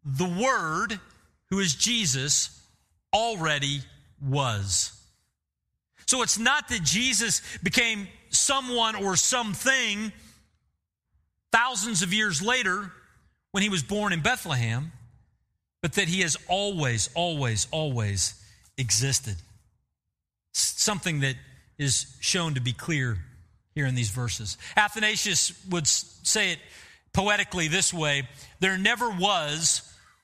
the 0.04 0.26
Word, 0.26 0.98
who 1.50 1.60
is 1.60 1.74
Jesus, 1.74 2.60
already 3.12 3.80
was. 4.20 4.92
So 6.06 6.22
it's 6.22 6.38
not 6.38 6.68
that 6.68 6.82
Jesus 6.82 7.42
became 7.62 8.08
someone 8.32 8.96
or 8.96 9.16
something 9.16 10.12
thousands 11.52 12.02
of 12.02 12.12
years 12.12 12.42
later 12.42 12.90
when 13.52 13.62
he 13.62 13.68
was 13.68 13.82
born 13.82 14.12
in 14.12 14.20
Bethlehem, 14.20 14.90
but 15.82 15.92
that 15.94 16.08
he 16.08 16.22
has 16.22 16.36
always, 16.48 17.10
always, 17.14 17.68
always 17.70 18.34
existed. 18.78 19.36
Something 20.52 21.20
that 21.20 21.36
is 21.78 22.16
shown 22.20 22.54
to 22.54 22.60
be 22.60 22.72
clear 22.72 23.18
here 23.74 23.86
in 23.86 23.94
these 23.94 24.10
verses. 24.10 24.58
Athanasius 24.76 25.52
would 25.70 25.86
say 25.86 26.52
it 26.52 26.58
poetically 27.12 27.68
this 27.68 27.92
way 27.92 28.28
there 28.60 28.78
never 28.78 29.10
was 29.10 29.82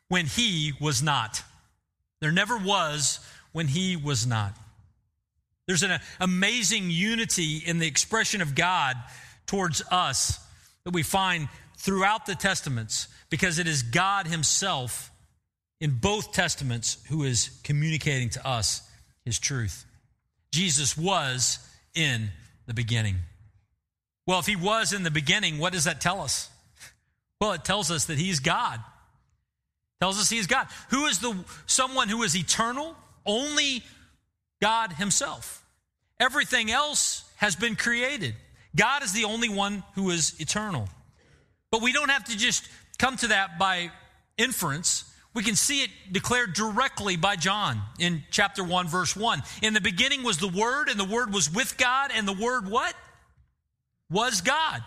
when 0.08 0.26
he 0.26 0.72
was 0.80 1.02
not. 1.02 1.42
There 2.20 2.32
never 2.32 2.56
was 2.56 3.20
when 3.52 3.68
he 3.68 3.96
was 3.96 4.26
not. 4.26 4.56
There's 5.68 5.82
an 5.82 6.00
amazing 6.18 6.90
unity 6.90 7.58
in 7.58 7.78
the 7.78 7.86
expression 7.86 8.40
of 8.40 8.54
God 8.54 8.96
towards 9.46 9.82
us 9.90 10.40
that 10.84 10.94
we 10.94 11.02
find 11.02 11.50
throughout 11.76 12.24
the 12.24 12.34
Testaments 12.34 13.06
because 13.28 13.58
it 13.58 13.68
is 13.68 13.82
God 13.82 14.26
Himself 14.26 15.12
in 15.78 15.98
both 16.00 16.32
Testaments 16.32 16.96
who 17.10 17.22
is 17.22 17.50
communicating 17.64 18.30
to 18.30 18.48
us 18.48 18.80
His 19.26 19.38
truth. 19.38 19.84
Jesus 20.52 20.96
was 20.96 21.58
in 21.94 22.30
the 22.66 22.72
beginning. 22.72 23.16
Well, 24.26 24.38
if 24.38 24.46
He 24.46 24.56
was 24.56 24.94
in 24.94 25.02
the 25.02 25.10
beginning, 25.10 25.58
what 25.58 25.74
does 25.74 25.84
that 25.84 26.00
tell 26.00 26.22
us? 26.22 26.48
Well, 27.42 27.52
it 27.52 27.66
tells 27.66 27.90
us 27.90 28.06
that 28.06 28.16
He's 28.16 28.40
God. 28.40 28.76
It 28.76 30.00
tells 30.00 30.18
us 30.18 30.30
He 30.30 30.38
is 30.38 30.46
God. 30.46 30.66
Who 30.88 31.04
is 31.04 31.18
the 31.18 31.36
someone 31.66 32.08
who 32.08 32.22
is 32.22 32.34
eternal? 32.34 32.96
Only 33.26 33.82
God 34.60 34.92
Himself. 34.92 35.64
Everything 36.20 36.70
else 36.70 37.24
has 37.36 37.56
been 37.56 37.76
created. 37.76 38.34
God 38.74 39.02
is 39.02 39.12
the 39.12 39.24
only 39.24 39.48
one 39.48 39.82
who 39.94 40.10
is 40.10 40.34
eternal. 40.40 40.88
But 41.70 41.82
we 41.82 41.92
don't 41.92 42.10
have 42.10 42.24
to 42.24 42.36
just 42.36 42.68
come 42.98 43.16
to 43.18 43.28
that 43.28 43.58
by 43.58 43.90
inference. 44.36 45.04
We 45.34 45.42
can 45.42 45.54
see 45.54 45.82
it 45.82 45.90
declared 46.10 46.54
directly 46.54 47.16
by 47.16 47.36
John 47.36 47.80
in 47.98 48.22
chapter 48.30 48.64
1, 48.64 48.88
verse 48.88 49.14
1. 49.14 49.42
In 49.62 49.74
the 49.74 49.80
beginning 49.80 50.22
was 50.22 50.38
the 50.38 50.48
Word, 50.48 50.88
and 50.88 50.98
the 50.98 51.04
Word 51.04 51.32
was 51.32 51.52
with 51.52 51.76
God, 51.76 52.10
and 52.14 52.26
the 52.26 52.32
Word 52.32 52.68
what? 52.68 52.94
Was 54.10 54.40
God. 54.40 54.82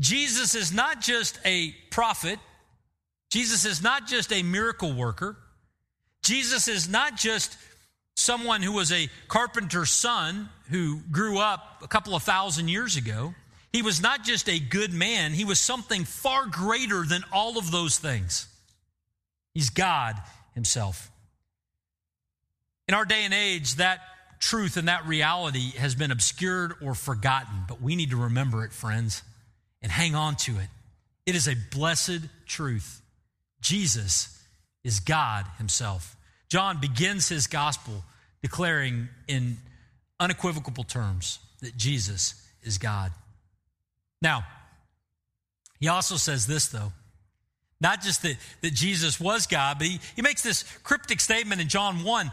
Jesus 0.00 0.54
is 0.54 0.72
not 0.72 1.00
just 1.00 1.38
a 1.44 1.72
prophet, 1.90 2.38
Jesus 3.30 3.64
is 3.64 3.82
not 3.82 4.06
just 4.06 4.32
a 4.32 4.42
miracle 4.42 4.92
worker, 4.92 5.36
Jesus 6.22 6.68
is 6.68 6.88
not 6.88 7.16
just 7.16 7.56
someone 8.18 8.62
who 8.62 8.72
was 8.72 8.90
a 8.90 9.08
carpenter's 9.28 9.90
son 9.90 10.48
who 10.70 10.98
grew 11.12 11.38
up 11.38 11.80
a 11.82 11.88
couple 11.88 12.16
of 12.16 12.22
thousand 12.24 12.68
years 12.68 12.96
ago. 12.96 13.32
He 13.72 13.80
was 13.80 14.02
not 14.02 14.24
just 14.24 14.48
a 14.48 14.58
good 14.58 14.92
man, 14.92 15.32
he 15.32 15.44
was 15.44 15.60
something 15.60 16.04
far 16.04 16.46
greater 16.46 17.04
than 17.04 17.22
all 17.32 17.58
of 17.58 17.70
those 17.70 17.98
things. 17.98 18.48
He's 19.54 19.70
God 19.70 20.16
Himself. 20.54 21.10
In 22.88 22.94
our 22.94 23.04
day 23.04 23.24
and 23.24 23.34
age, 23.34 23.76
that 23.76 24.00
truth 24.40 24.76
and 24.76 24.88
that 24.88 25.06
reality 25.06 25.72
has 25.76 25.94
been 25.94 26.10
obscured 26.10 26.72
or 26.82 26.94
forgotten, 26.94 27.64
but 27.68 27.80
we 27.80 27.94
need 27.94 28.10
to 28.10 28.16
remember 28.16 28.64
it, 28.64 28.72
friends, 28.72 29.22
and 29.80 29.92
hang 29.92 30.14
on 30.14 30.34
to 30.36 30.58
it. 30.58 30.68
It 31.26 31.36
is 31.36 31.46
a 31.46 31.54
blessed 31.70 32.22
truth. 32.46 33.00
Jesus 33.60 34.42
is 34.82 35.00
God 35.00 35.44
Himself. 35.58 36.16
John 36.48 36.80
begins 36.80 37.28
his 37.28 37.46
gospel 37.46 38.04
declaring 38.42 39.08
in 39.26 39.58
unequivocal 40.20 40.84
terms 40.84 41.38
that 41.60 41.76
Jesus 41.76 42.34
is 42.62 42.78
God. 42.78 43.12
Now, 44.22 44.44
he 45.78 45.88
also 45.88 46.16
says 46.16 46.46
this, 46.46 46.68
though. 46.68 46.92
Not 47.80 48.02
just 48.02 48.22
that, 48.22 48.36
that 48.62 48.74
Jesus 48.74 49.20
was 49.20 49.46
God, 49.46 49.78
but 49.78 49.86
he, 49.86 50.00
he 50.16 50.22
makes 50.22 50.42
this 50.42 50.64
cryptic 50.82 51.20
statement 51.20 51.60
in 51.60 51.68
John 51.68 52.02
1. 52.02 52.32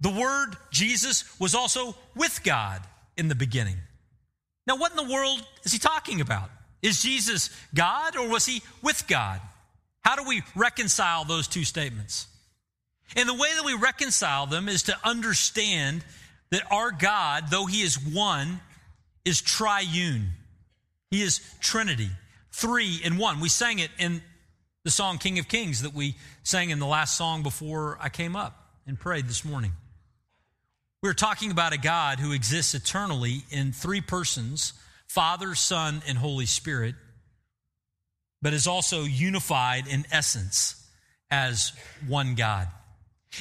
The 0.00 0.10
word 0.10 0.56
Jesus 0.72 1.24
was 1.38 1.54
also 1.54 1.94
with 2.16 2.42
God 2.42 2.80
in 3.16 3.28
the 3.28 3.34
beginning. 3.34 3.76
Now, 4.66 4.76
what 4.76 4.90
in 4.90 4.96
the 4.96 5.12
world 5.12 5.40
is 5.64 5.72
he 5.72 5.78
talking 5.78 6.20
about? 6.20 6.50
Is 6.82 7.02
Jesus 7.02 7.50
God 7.74 8.16
or 8.16 8.28
was 8.28 8.46
he 8.46 8.62
with 8.82 9.06
God? 9.06 9.40
How 10.00 10.16
do 10.16 10.24
we 10.24 10.42
reconcile 10.56 11.24
those 11.24 11.46
two 11.46 11.64
statements? 11.64 12.26
And 13.16 13.28
the 13.28 13.34
way 13.34 13.48
that 13.56 13.64
we 13.64 13.74
reconcile 13.74 14.46
them 14.46 14.68
is 14.68 14.84
to 14.84 14.96
understand 15.04 16.04
that 16.50 16.62
our 16.70 16.90
God, 16.90 17.44
though 17.50 17.66
he 17.66 17.82
is 17.82 17.98
one, 17.98 18.60
is 19.24 19.40
triune. 19.40 20.30
He 21.10 21.22
is 21.22 21.40
Trinity, 21.60 22.10
three 22.52 23.00
in 23.02 23.16
one. 23.16 23.40
We 23.40 23.48
sang 23.48 23.78
it 23.80 23.90
in 23.98 24.22
the 24.84 24.90
song 24.90 25.18
King 25.18 25.38
of 25.38 25.48
Kings 25.48 25.82
that 25.82 25.94
we 25.94 26.16
sang 26.42 26.70
in 26.70 26.78
the 26.78 26.86
last 26.86 27.16
song 27.16 27.42
before 27.42 27.98
I 28.00 28.08
came 28.08 28.36
up 28.36 28.70
and 28.86 28.98
prayed 28.98 29.26
this 29.26 29.44
morning. 29.44 29.72
We're 31.02 31.14
talking 31.14 31.50
about 31.50 31.72
a 31.72 31.78
God 31.78 32.20
who 32.20 32.32
exists 32.32 32.74
eternally 32.74 33.42
in 33.50 33.72
three 33.72 34.00
persons 34.00 34.74
Father, 35.08 35.56
Son, 35.56 36.02
and 36.06 36.16
Holy 36.16 36.46
Spirit, 36.46 36.94
but 38.40 38.54
is 38.54 38.68
also 38.68 39.02
unified 39.02 39.88
in 39.88 40.06
essence 40.12 40.86
as 41.32 41.72
one 42.06 42.36
God. 42.36 42.68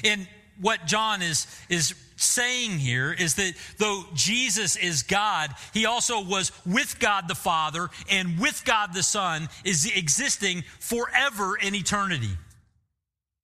And 0.03 0.27
what 0.61 0.85
John 0.85 1.21
is, 1.21 1.47
is 1.69 1.93
saying 2.15 2.79
here 2.79 3.13
is 3.13 3.35
that 3.35 3.53
though 3.77 4.03
Jesus 4.13 4.75
is 4.75 5.03
God, 5.03 5.53
he 5.73 5.85
also 5.85 6.21
was 6.23 6.51
with 6.65 6.99
God 6.99 7.27
the 7.27 7.35
Father 7.35 7.89
and 8.11 8.39
with 8.39 8.63
God 8.65 8.93
the 8.93 9.03
Son 9.03 9.47
is 9.63 9.89
existing 9.95 10.63
forever 10.79 11.55
in 11.55 11.75
eternity. 11.75 12.31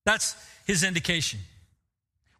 That's 0.05 0.35
his 0.67 0.83
indication. 0.83 1.39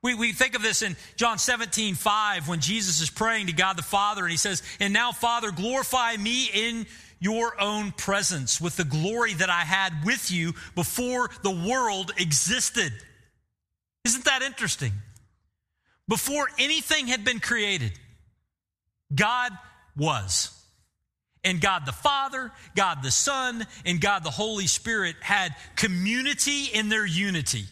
We, 0.01 0.13
we 0.13 0.33
think 0.33 0.55
of 0.55 0.62
this 0.62 0.83
in 0.83 0.95
John 1.15 1.39
17, 1.39 1.95
5, 1.95 2.47
when 2.47 2.59
Jesus 2.59 3.01
is 3.01 3.09
praying 3.09 3.47
to 3.47 3.53
God 3.53 3.75
the 3.75 3.81
Father, 3.81 4.21
and 4.21 4.29
he 4.29 4.38
says, 4.38 4.62
And 4.79 4.93
now, 4.93 5.12
Father, 5.12 5.50
glorify 5.50 6.15
me 6.15 6.47
in 6.53 6.85
your 7.19 7.59
own 7.59 7.91
presence 7.91 8.62
with 8.62 8.75
the 8.75 8.83
glory 8.83 9.33
that 9.33 9.50
I 9.50 9.62
had 9.62 10.05
with 10.05 10.29
you 10.29 10.53
before 10.75 11.31
the 11.41 11.50
world 11.50 12.12
existed. 12.19 12.93
Isn't 14.05 14.25
that 14.25 14.43
interesting? 14.43 14.93
Before 16.07 16.47
anything 16.59 17.07
had 17.07 17.25
been 17.25 17.39
created, 17.39 17.91
God 19.13 19.51
was. 19.97 20.51
And 21.43 21.59
God 21.62 21.85
the 21.85 21.91
Father, 21.91 22.51
God 22.75 23.03
the 23.03 23.12
Son, 23.12 23.65
and 23.85 24.00
God 24.00 24.24
the 24.24 24.31
Holy 24.31 24.67
Spirit 24.67 25.15
had 25.21 25.55
community 25.75 26.65
in 26.74 26.89
their 26.89 27.05
unity. 27.05 27.65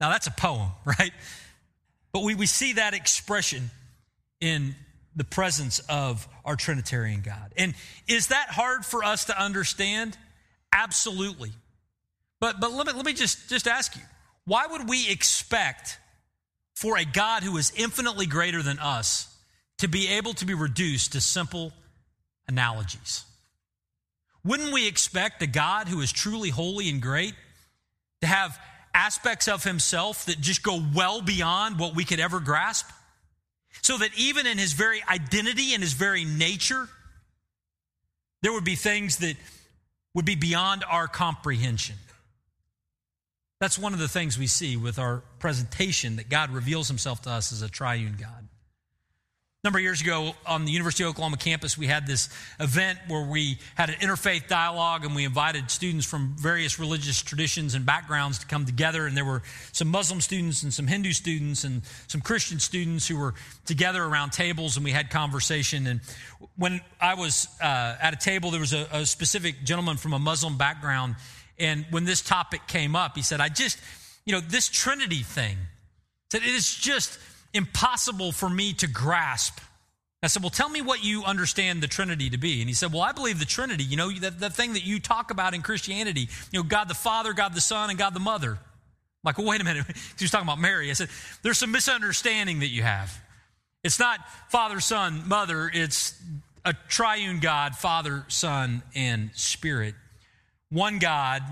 Now 0.00 0.10
that's 0.10 0.26
a 0.28 0.32
poem, 0.32 0.70
right? 0.84 1.12
But 2.12 2.22
we, 2.22 2.34
we 2.34 2.46
see 2.46 2.74
that 2.74 2.94
expression 2.94 3.70
in 4.40 4.74
the 5.14 5.24
presence 5.24 5.80
of 5.88 6.28
our 6.44 6.54
Trinitarian 6.54 7.22
God. 7.22 7.52
And 7.56 7.74
is 8.06 8.28
that 8.28 8.48
hard 8.50 8.84
for 8.84 9.04
us 9.04 9.26
to 9.26 9.40
understand? 9.40 10.16
Absolutely. 10.72 11.50
But, 12.40 12.60
but 12.60 12.72
let, 12.72 12.86
me, 12.86 12.92
let 12.92 13.04
me 13.04 13.12
just, 13.12 13.48
just 13.48 13.66
ask 13.66 13.96
you 13.96 14.02
why 14.48 14.66
would 14.66 14.88
we 14.88 15.10
expect 15.10 15.98
for 16.74 16.96
a 16.96 17.04
God 17.04 17.42
who 17.42 17.58
is 17.58 17.70
infinitely 17.76 18.24
greater 18.24 18.62
than 18.62 18.78
us 18.78 19.28
to 19.76 19.88
be 19.88 20.08
able 20.08 20.32
to 20.34 20.46
be 20.46 20.54
reduced 20.54 21.12
to 21.12 21.20
simple 21.20 21.72
analogies? 22.48 23.24
Wouldn't 24.44 24.72
we 24.72 24.88
expect 24.88 25.42
a 25.42 25.46
God 25.46 25.86
who 25.86 26.00
is 26.00 26.10
truly 26.10 26.48
holy 26.48 26.88
and 26.88 27.02
great 27.02 27.34
to 28.22 28.26
have 28.26 28.58
aspects 28.94 29.48
of 29.48 29.64
himself 29.64 30.24
that 30.24 30.40
just 30.40 30.62
go 30.62 30.82
well 30.94 31.20
beyond 31.20 31.78
what 31.78 31.94
we 31.94 32.06
could 32.06 32.18
ever 32.18 32.40
grasp? 32.40 32.88
So 33.82 33.98
that 33.98 34.10
even 34.16 34.46
in 34.46 34.56
his 34.56 34.72
very 34.72 35.02
identity 35.06 35.74
and 35.74 35.82
his 35.82 35.92
very 35.92 36.24
nature, 36.24 36.88
there 38.40 38.52
would 38.52 38.64
be 38.64 38.76
things 38.76 39.18
that 39.18 39.36
would 40.14 40.24
be 40.24 40.36
beyond 40.36 40.84
our 40.88 41.06
comprehension. 41.06 41.96
That's 43.60 43.78
one 43.78 43.92
of 43.92 43.98
the 43.98 44.08
things 44.08 44.38
we 44.38 44.46
see 44.46 44.76
with 44.76 45.00
our 45.00 45.22
presentation 45.40 46.16
that 46.16 46.28
God 46.28 46.50
reveals 46.50 46.86
himself 46.86 47.22
to 47.22 47.30
us 47.30 47.52
as 47.52 47.62
a 47.62 47.68
triune 47.68 48.16
God. 48.18 48.48
A 49.64 49.66
number 49.66 49.80
of 49.80 49.82
years 49.82 50.00
ago 50.00 50.36
on 50.46 50.64
the 50.64 50.70
University 50.70 51.02
of 51.02 51.10
Oklahoma 51.10 51.36
campus, 51.36 51.76
we 51.76 51.88
had 51.88 52.06
this 52.06 52.28
event 52.60 53.00
where 53.08 53.26
we 53.26 53.58
had 53.74 53.90
an 53.90 53.96
interfaith 53.96 54.46
dialogue 54.46 55.04
and 55.04 55.16
we 55.16 55.24
invited 55.24 55.68
students 55.72 56.06
from 56.06 56.36
various 56.38 56.78
religious 56.78 57.20
traditions 57.20 57.74
and 57.74 57.84
backgrounds 57.84 58.38
to 58.38 58.46
come 58.46 58.64
together. 58.64 59.04
And 59.04 59.16
there 59.16 59.24
were 59.24 59.42
some 59.72 59.88
Muslim 59.88 60.20
students 60.20 60.62
and 60.62 60.72
some 60.72 60.86
Hindu 60.86 61.10
students 61.10 61.64
and 61.64 61.82
some 62.06 62.20
Christian 62.20 62.60
students 62.60 63.08
who 63.08 63.18
were 63.18 63.34
together 63.66 64.04
around 64.04 64.30
tables 64.30 64.76
and 64.76 64.84
we 64.84 64.92
had 64.92 65.10
conversation. 65.10 65.88
And 65.88 66.00
when 66.56 66.80
I 67.00 67.14
was 67.14 67.48
uh, 67.60 67.96
at 68.00 68.14
a 68.14 68.16
table, 68.16 68.52
there 68.52 68.60
was 68.60 68.72
a, 68.72 68.86
a 68.92 69.06
specific 69.06 69.64
gentleman 69.64 69.96
from 69.96 70.12
a 70.12 70.20
Muslim 70.20 70.56
background. 70.56 71.16
And 71.58 71.86
when 71.90 72.04
this 72.04 72.22
topic 72.22 72.66
came 72.66 72.94
up, 72.94 73.16
he 73.16 73.22
said, 73.22 73.40
I 73.40 73.48
just, 73.48 73.78
you 74.24 74.32
know, 74.32 74.40
this 74.40 74.68
Trinity 74.68 75.22
thing, 75.22 75.56
said 76.30 76.42
it 76.42 76.48
is 76.48 76.74
just 76.74 77.18
impossible 77.54 78.32
for 78.32 78.48
me 78.48 78.72
to 78.74 78.86
grasp. 78.86 79.58
I 80.22 80.26
said, 80.26 80.42
Well, 80.42 80.50
tell 80.50 80.68
me 80.68 80.82
what 80.82 81.04
you 81.04 81.24
understand 81.24 81.82
the 81.82 81.86
Trinity 81.86 82.30
to 82.30 82.38
be. 82.38 82.60
And 82.60 82.68
he 82.68 82.74
said, 82.74 82.92
Well, 82.92 83.02
I 83.02 83.12
believe 83.12 83.38
the 83.38 83.44
Trinity, 83.44 83.84
you 83.84 83.96
know, 83.96 84.10
the, 84.10 84.50
thing 84.50 84.72
that 84.72 84.84
you 84.84 84.98
talk 84.98 85.30
about 85.30 85.54
in 85.54 85.62
Christianity, 85.62 86.28
you 86.50 86.58
know, 86.58 86.62
God 86.64 86.88
the 86.88 86.94
Father, 86.94 87.32
God 87.32 87.54
the 87.54 87.60
Son, 87.60 87.90
and 87.90 87.98
God 87.98 88.14
the 88.14 88.20
Mother. 88.20 88.52
I'm 88.52 88.58
like, 89.24 89.38
well, 89.38 89.46
wait 89.46 89.60
a 89.60 89.64
minute. 89.64 89.86
he 90.18 90.24
was 90.24 90.30
talking 90.30 90.46
about 90.46 90.60
Mary. 90.60 90.90
I 90.90 90.94
said, 90.94 91.08
There's 91.42 91.58
some 91.58 91.70
misunderstanding 91.70 92.60
that 92.60 92.68
you 92.68 92.82
have. 92.82 93.16
It's 93.84 94.00
not 94.00 94.20
Father, 94.48 94.80
Son, 94.80 95.28
Mother, 95.28 95.70
it's 95.72 96.20
a 96.64 96.74
triune 96.88 97.38
God, 97.38 97.76
Father, 97.76 98.24
Son, 98.28 98.82
and 98.94 99.30
Spirit. 99.34 99.94
One 100.70 100.98
God 100.98 101.42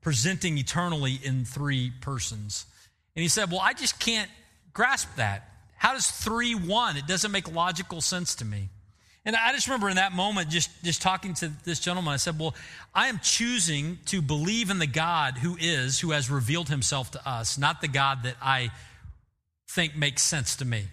presenting 0.00 0.58
eternally 0.58 1.18
in 1.22 1.44
three 1.44 1.92
persons. 2.00 2.66
And 3.14 3.22
he 3.22 3.28
said, 3.28 3.50
Well, 3.50 3.60
I 3.60 3.72
just 3.72 3.98
can't 3.98 4.30
grasp 4.72 5.08
that. 5.16 5.48
How 5.76 5.94
does 5.94 6.10
3 6.10 6.54
1? 6.54 6.96
It 6.96 7.06
doesn't 7.06 7.32
make 7.32 7.52
logical 7.52 8.00
sense 8.00 8.36
to 8.36 8.44
me. 8.44 8.68
And 9.24 9.36
I 9.36 9.52
just 9.52 9.68
remember 9.68 9.88
in 9.88 9.96
that 9.96 10.12
moment, 10.12 10.48
just, 10.48 10.70
just 10.82 11.00
talking 11.00 11.34
to 11.34 11.52
this 11.64 11.78
gentleman, 11.78 12.12
I 12.12 12.16
said, 12.16 12.38
Well, 12.38 12.54
I 12.94 13.08
am 13.08 13.20
choosing 13.22 13.98
to 14.06 14.20
believe 14.20 14.70
in 14.70 14.78
the 14.78 14.86
God 14.86 15.38
who 15.38 15.56
is, 15.58 16.00
who 16.00 16.10
has 16.10 16.30
revealed 16.30 16.68
himself 16.68 17.12
to 17.12 17.28
us, 17.28 17.56
not 17.58 17.80
the 17.80 17.88
God 17.88 18.24
that 18.24 18.36
I 18.42 18.70
think 19.68 19.96
makes 19.96 20.22
sense 20.22 20.56
to 20.56 20.64
me. 20.64 20.84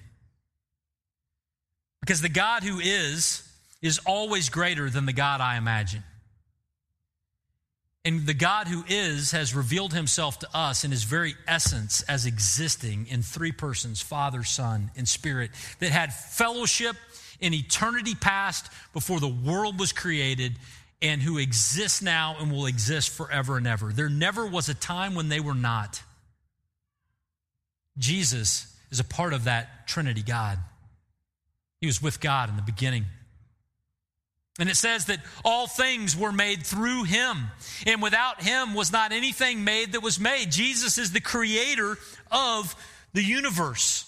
Because 2.02 2.22
the 2.22 2.30
God 2.30 2.64
who 2.64 2.80
is, 2.80 3.44
is 3.82 4.00
always 4.06 4.50
greater 4.50 4.90
than 4.90 5.06
the 5.06 5.14
God 5.14 5.42
I 5.42 5.58
imagine. 5.58 6.04
And 8.06 8.26
the 8.26 8.34
God 8.34 8.68
who 8.68 8.84
is 8.88 9.32
has 9.32 9.54
revealed 9.54 9.94
himself 9.94 10.40
to 10.40 10.48
us 10.54 10.84
in 10.84 10.92
his 10.92 11.04
very 11.04 11.36
essence 11.48 12.02
as 12.04 12.26
existing 12.26 13.08
in 13.08 13.22
three 13.22 13.52
persons 13.52 14.02
Father, 14.02 14.44
Son, 14.44 14.92
and 14.96 15.08
Spirit 15.08 15.52
that 15.80 15.92
had 15.92 16.14
fellowship 16.14 16.96
in 17.42 17.54
eternity 17.54 18.16
past 18.16 18.72
before 18.94 19.20
the 19.20 19.28
world 19.28 19.80
was 19.80 19.92
created 19.92 20.54
and 21.02 21.22
who 21.22 21.38
exists 21.38 22.02
now 22.02 22.36
and 22.40 22.52
will 22.52 22.66
exist 22.66 23.10
forever 23.10 23.58
and 23.58 23.68
ever. 23.68 23.92
There 23.92 24.10
never 24.10 24.46
was 24.46 24.70
a 24.70 24.74
time 24.74 25.16
when 25.16 25.30
they 25.30 25.40
were 25.40 25.54
not. 25.54 26.02
Jesus 27.98 28.74
is 28.92 29.00
a 29.00 29.06
part 29.06 29.34
of 29.34 29.46
that 29.46 29.88
Trinity 29.88 30.22
God. 30.22 30.58
He 31.82 31.88
was 31.88 32.02
with 32.02 32.20
God 32.20 32.50
in 32.50 32.56
the 32.56 32.62
beginning. 32.62 33.06
And 34.60 34.70
it 34.70 34.76
says 34.76 35.06
that 35.06 35.20
all 35.46 35.68
things 35.68 36.18
were 36.18 36.34
made 36.34 36.66
through 36.66 37.06
him. 37.06 37.48
And 37.88 38.02
without 38.02 38.44
him 38.44 38.74
was 38.74 38.92
not 38.92 39.14
anything 39.14 39.64
made 39.64 39.94
that 39.94 40.04
was 40.04 40.20
made. 40.20 40.52
Jesus 40.52 40.98
is 40.98 41.12
the 41.12 41.22
creator 41.22 41.98
of 42.30 42.76
the 43.14 43.24
universe. 43.24 44.06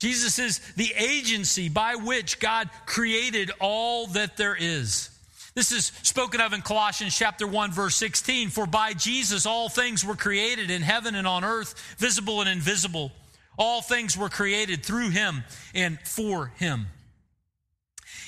Jesus 0.00 0.38
is 0.38 0.58
the 0.74 0.92
agency 0.98 1.68
by 1.68 1.94
which 1.94 2.40
God 2.40 2.68
created 2.84 3.52
all 3.60 4.08
that 4.08 4.36
there 4.36 4.56
is. 4.58 5.08
This 5.54 5.70
is 5.70 5.86
spoken 6.02 6.40
of 6.40 6.52
in 6.52 6.62
Colossians 6.62 7.16
chapter 7.16 7.46
1 7.46 7.70
verse 7.70 7.94
16, 7.94 8.50
for 8.50 8.66
by 8.66 8.92
Jesus 8.92 9.46
all 9.46 9.68
things 9.68 10.04
were 10.04 10.16
created 10.16 10.70
in 10.70 10.82
heaven 10.82 11.14
and 11.14 11.28
on 11.28 11.44
earth, 11.44 11.96
visible 11.96 12.40
and 12.40 12.50
invisible. 12.50 13.12
All 13.56 13.80
things 13.80 14.18
were 14.18 14.28
created 14.28 14.84
through 14.84 15.10
him 15.10 15.44
and 15.72 16.00
for 16.00 16.48
him. 16.56 16.86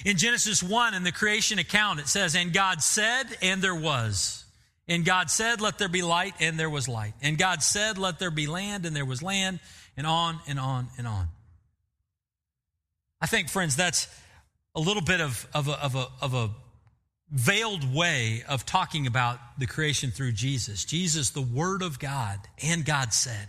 In 0.05 0.17
Genesis 0.17 0.63
1, 0.63 0.95
in 0.95 1.03
the 1.03 1.13
creation 1.13 1.59
account, 1.59 2.01
it 2.01 2.09
says, 2.09 2.35
And 2.35 2.53
God 2.53 2.83
said, 2.83 3.25
and 3.43 3.63
there 3.63 3.75
was. 3.75 4.45
And 4.89 5.05
God 5.05 5.31
said, 5.31 5.61
Let 5.61 5.79
there 5.79 5.89
be 5.89 6.03
light, 6.03 6.35
and 6.41 6.59
there 6.59 6.71
was 6.71 6.89
light. 6.89 7.15
And 7.21 7.39
God 7.39 7.63
said, 7.63 7.99
Let 7.99 8.19
there 8.19 8.31
be 8.31 8.47
land, 8.47 8.87
and 8.87 8.95
there 8.95 9.05
was 9.05 9.23
land, 9.23 9.61
and 9.97 10.07
on 10.07 10.39
and 10.47 10.61
on 10.61 10.89
and 10.97 11.07
on. 11.07 11.29
I 13.21 13.27
think, 13.27 13.49
friends, 13.49 13.75
that's 13.77 14.09
a 14.75 14.81
little 14.81 15.03
bit 15.03 15.21
of, 15.21 15.47
of, 15.55 15.69
a, 15.69 15.83
of, 15.83 15.95
a, 15.95 16.07
of 16.21 16.35
a 16.35 16.51
veiled 17.31 17.95
way 17.95 18.45
of 18.49 18.65
talking 18.65 19.07
about 19.07 19.39
the 19.59 19.67
creation 19.67 20.11
through 20.11 20.33
Jesus. 20.33 20.85
Jesus, 20.85 21.31
the 21.31 21.43
Word 21.43 21.83
of 21.83 21.99
God, 21.99 22.39
and 22.63 22.85
God 22.85 23.13
said. 23.13 23.49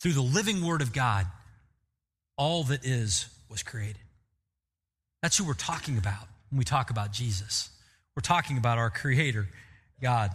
Through 0.00 0.12
the 0.12 0.22
living 0.22 0.64
Word 0.64 0.80
of 0.80 0.92
God, 0.92 1.26
all 2.36 2.64
that 2.64 2.84
is 2.84 3.26
was 3.50 3.62
created. 3.62 4.01
That's 5.22 5.38
who 5.38 5.44
we're 5.44 5.54
talking 5.54 5.96
about 5.96 6.28
when 6.50 6.58
we 6.58 6.64
talk 6.64 6.90
about 6.90 7.12
Jesus. 7.12 7.70
We're 8.14 8.22
talking 8.22 8.58
about 8.58 8.78
our 8.78 8.90
Creator, 8.90 9.48
God. 10.00 10.32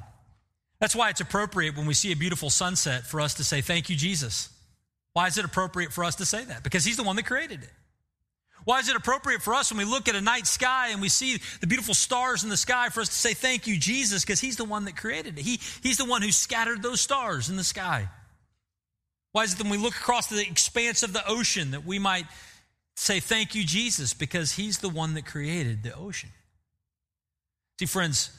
That's 0.79 0.95
why 0.95 1.09
it's 1.09 1.21
appropriate 1.21 1.75
when 1.75 1.85
we 1.85 1.93
see 1.93 2.11
a 2.11 2.15
beautiful 2.15 2.49
sunset 2.49 3.05
for 3.05 3.21
us 3.21 3.35
to 3.35 3.43
say, 3.43 3.61
Thank 3.61 3.89
you, 3.89 3.95
Jesus. 3.95 4.49
Why 5.13 5.27
is 5.27 5.37
it 5.37 5.45
appropriate 5.45 5.91
for 5.91 6.03
us 6.03 6.15
to 6.15 6.25
say 6.25 6.43
that? 6.45 6.63
Because 6.63 6.85
He's 6.85 6.97
the 6.97 7.03
one 7.03 7.15
that 7.17 7.25
created 7.25 7.63
it. 7.63 7.69
Why 8.63 8.79
is 8.79 8.89
it 8.89 8.95
appropriate 8.95 9.41
for 9.41 9.53
us 9.53 9.71
when 9.71 9.77
we 9.77 9.85
look 9.85 10.09
at 10.09 10.15
a 10.15 10.21
night 10.21 10.45
sky 10.45 10.89
and 10.89 11.01
we 11.01 11.09
see 11.09 11.39
the 11.61 11.67
beautiful 11.67 11.93
stars 11.93 12.43
in 12.43 12.49
the 12.49 12.57
sky 12.57 12.89
for 12.89 13.01
us 13.01 13.09
to 13.09 13.15
say, 13.15 13.33
Thank 13.33 13.67
you, 13.67 13.77
Jesus? 13.77 14.23
Because 14.23 14.39
He's 14.39 14.57
the 14.57 14.65
one 14.65 14.85
that 14.85 14.95
created 14.95 15.37
it. 15.37 15.41
He, 15.41 15.59
he's 15.81 15.97
the 15.97 16.05
one 16.05 16.21
who 16.21 16.31
scattered 16.31 16.81
those 16.81 17.01
stars 17.01 17.49
in 17.49 17.57
the 17.57 17.63
sky. 17.63 18.07
Why 19.31 19.43
is 19.43 19.53
it 19.53 19.61
when 19.61 19.71
we 19.71 19.77
look 19.77 19.95
across 19.95 20.27
the 20.27 20.41
expanse 20.41 21.03
of 21.03 21.13
the 21.13 21.27
ocean 21.27 21.71
that 21.71 21.85
we 21.85 21.99
might 21.99 22.25
say 22.97 23.19
thank 23.19 23.55
you, 23.55 23.63
Jesus, 23.63 24.13
because 24.13 24.53
he's 24.53 24.79
the 24.79 24.89
one 24.89 25.13
that 25.13 25.25
created 25.25 25.83
the 25.83 25.95
ocean. 25.95 26.29
See, 27.79 27.85
friends, 27.85 28.31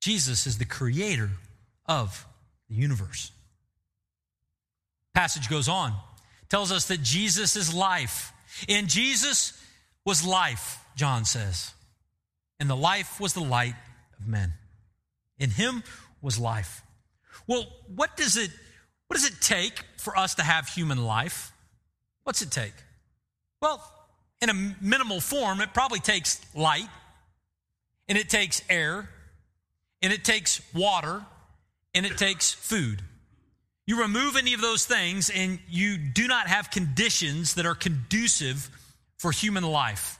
Jesus 0.00 0.46
is 0.46 0.58
the 0.58 0.64
creator 0.64 1.30
of 1.86 2.26
the 2.68 2.76
universe. 2.76 3.32
Passage 5.12 5.50
goes 5.50 5.68
on, 5.68 5.92
tells 6.48 6.70
us 6.70 6.86
that 6.86 7.02
Jesus 7.02 7.56
is 7.56 7.74
life. 7.74 8.32
In 8.68 8.86
Jesus 8.86 9.60
was 10.04 10.24
life, 10.24 10.84
John 10.94 11.24
says. 11.24 11.72
And 12.60 12.70
the 12.70 12.76
life 12.76 13.20
was 13.20 13.32
the 13.32 13.40
light 13.40 13.74
of 14.18 14.28
men. 14.28 14.52
In 15.38 15.50
him 15.50 15.82
was 16.22 16.38
life. 16.38 16.82
Well, 17.46 17.66
what 17.94 18.16
does 18.16 18.36
it 18.36 18.50
what 19.08 19.16
does 19.16 19.26
it 19.26 19.40
take 19.40 19.82
for 19.96 20.16
us 20.16 20.36
to 20.36 20.42
have 20.44 20.68
human 20.68 21.04
life? 21.04 21.52
What's 22.22 22.42
it 22.42 22.52
take? 22.52 22.74
Well, 23.60 23.82
in 24.40 24.48
a 24.48 24.54
minimal 24.80 25.20
form, 25.20 25.60
it 25.60 25.74
probably 25.74 26.00
takes 26.00 26.40
light, 26.54 26.88
and 28.08 28.16
it 28.16 28.30
takes 28.30 28.62
air, 28.70 29.08
and 30.02 30.12
it 30.12 30.24
takes 30.24 30.62
water, 30.74 31.24
and 31.94 32.06
it 32.06 32.16
takes 32.16 32.50
food. 32.52 33.02
You 33.86 34.02
remove 34.02 34.36
any 34.36 34.54
of 34.54 34.60
those 34.60 34.86
things, 34.86 35.30
and 35.30 35.58
you 35.68 35.98
do 35.98 36.26
not 36.26 36.46
have 36.46 36.70
conditions 36.70 37.54
that 37.54 37.66
are 37.66 37.74
conducive 37.74 38.70
for 39.18 39.32
human 39.32 39.64
life. 39.64 40.18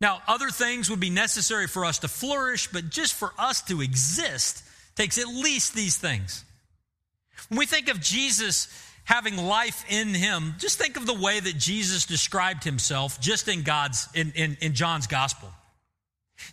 Now, 0.00 0.22
other 0.26 0.48
things 0.48 0.88
would 0.88 1.00
be 1.00 1.10
necessary 1.10 1.66
for 1.66 1.84
us 1.84 1.98
to 1.98 2.08
flourish, 2.08 2.68
but 2.68 2.88
just 2.88 3.12
for 3.12 3.32
us 3.38 3.60
to 3.62 3.82
exist 3.82 4.64
takes 4.96 5.18
at 5.18 5.28
least 5.28 5.74
these 5.74 5.98
things. 5.98 6.44
When 7.48 7.58
we 7.58 7.66
think 7.66 7.88
of 7.88 8.00
Jesus 8.00 8.68
having 9.04 9.36
life 9.36 9.84
in 9.88 10.14
him, 10.14 10.54
just 10.58 10.78
think 10.78 10.96
of 10.96 11.06
the 11.06 11.14
way 11.14 11.40
that 11.40 11.56
Jesus 11.56 12.06
described 12.06 12.64
himself 12.64 13.20
just 13.20 13.48
in 13.48 13.62
God's 13.62 14.08
in, 14.14 14.32
in, 14.32 14.56
in 14.60 14.74
John's 14.74 15.06
gospel. 15.06 15.48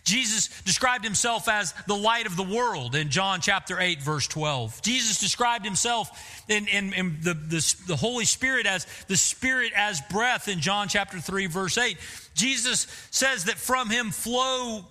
Jesus 0.04 0.48
described 0.62 1.04
himself 1.04 1.48
as 1.48 1.72
the 1.86 1.96
light 1.96 2.26
of 2.26 2.36
the 2.36 2.42
world 2.42 2.94
in 2.94 3.10
John 3.10 3.40
chapter 3.40 3.80
8, 3.80 4.02
verse 4.02 4.26
12. 4.26 4.82
Jesus 4.82 5.18
described 5.18 5.64
himself 5.64 6.44
in, 6.48 6.66
in, 6.68 6.92
in 6.92 7.18
the, 7.22 7.34
the, 7.34 7.76
the, 7.86 7.96
Holy 7.96 8.24
Spirit 8.24 8.66
as 8.66 8.86
the 9.08 9.16
Spirit 9.16 9.72
as 9.74 10.00
breath 10.10 10.48
in 10.48 10.60
John 10.60 10.88
chapter 10.88 11.18
3, 11.18 11.46
verse 11.46 11.78
8. 11.78 11.96
Jesus 12.34 12.86
says 13.10 13.44
that 13.44 13.56
from 13.56 13.90
him 13.90 14.10
flow 14.10 14.84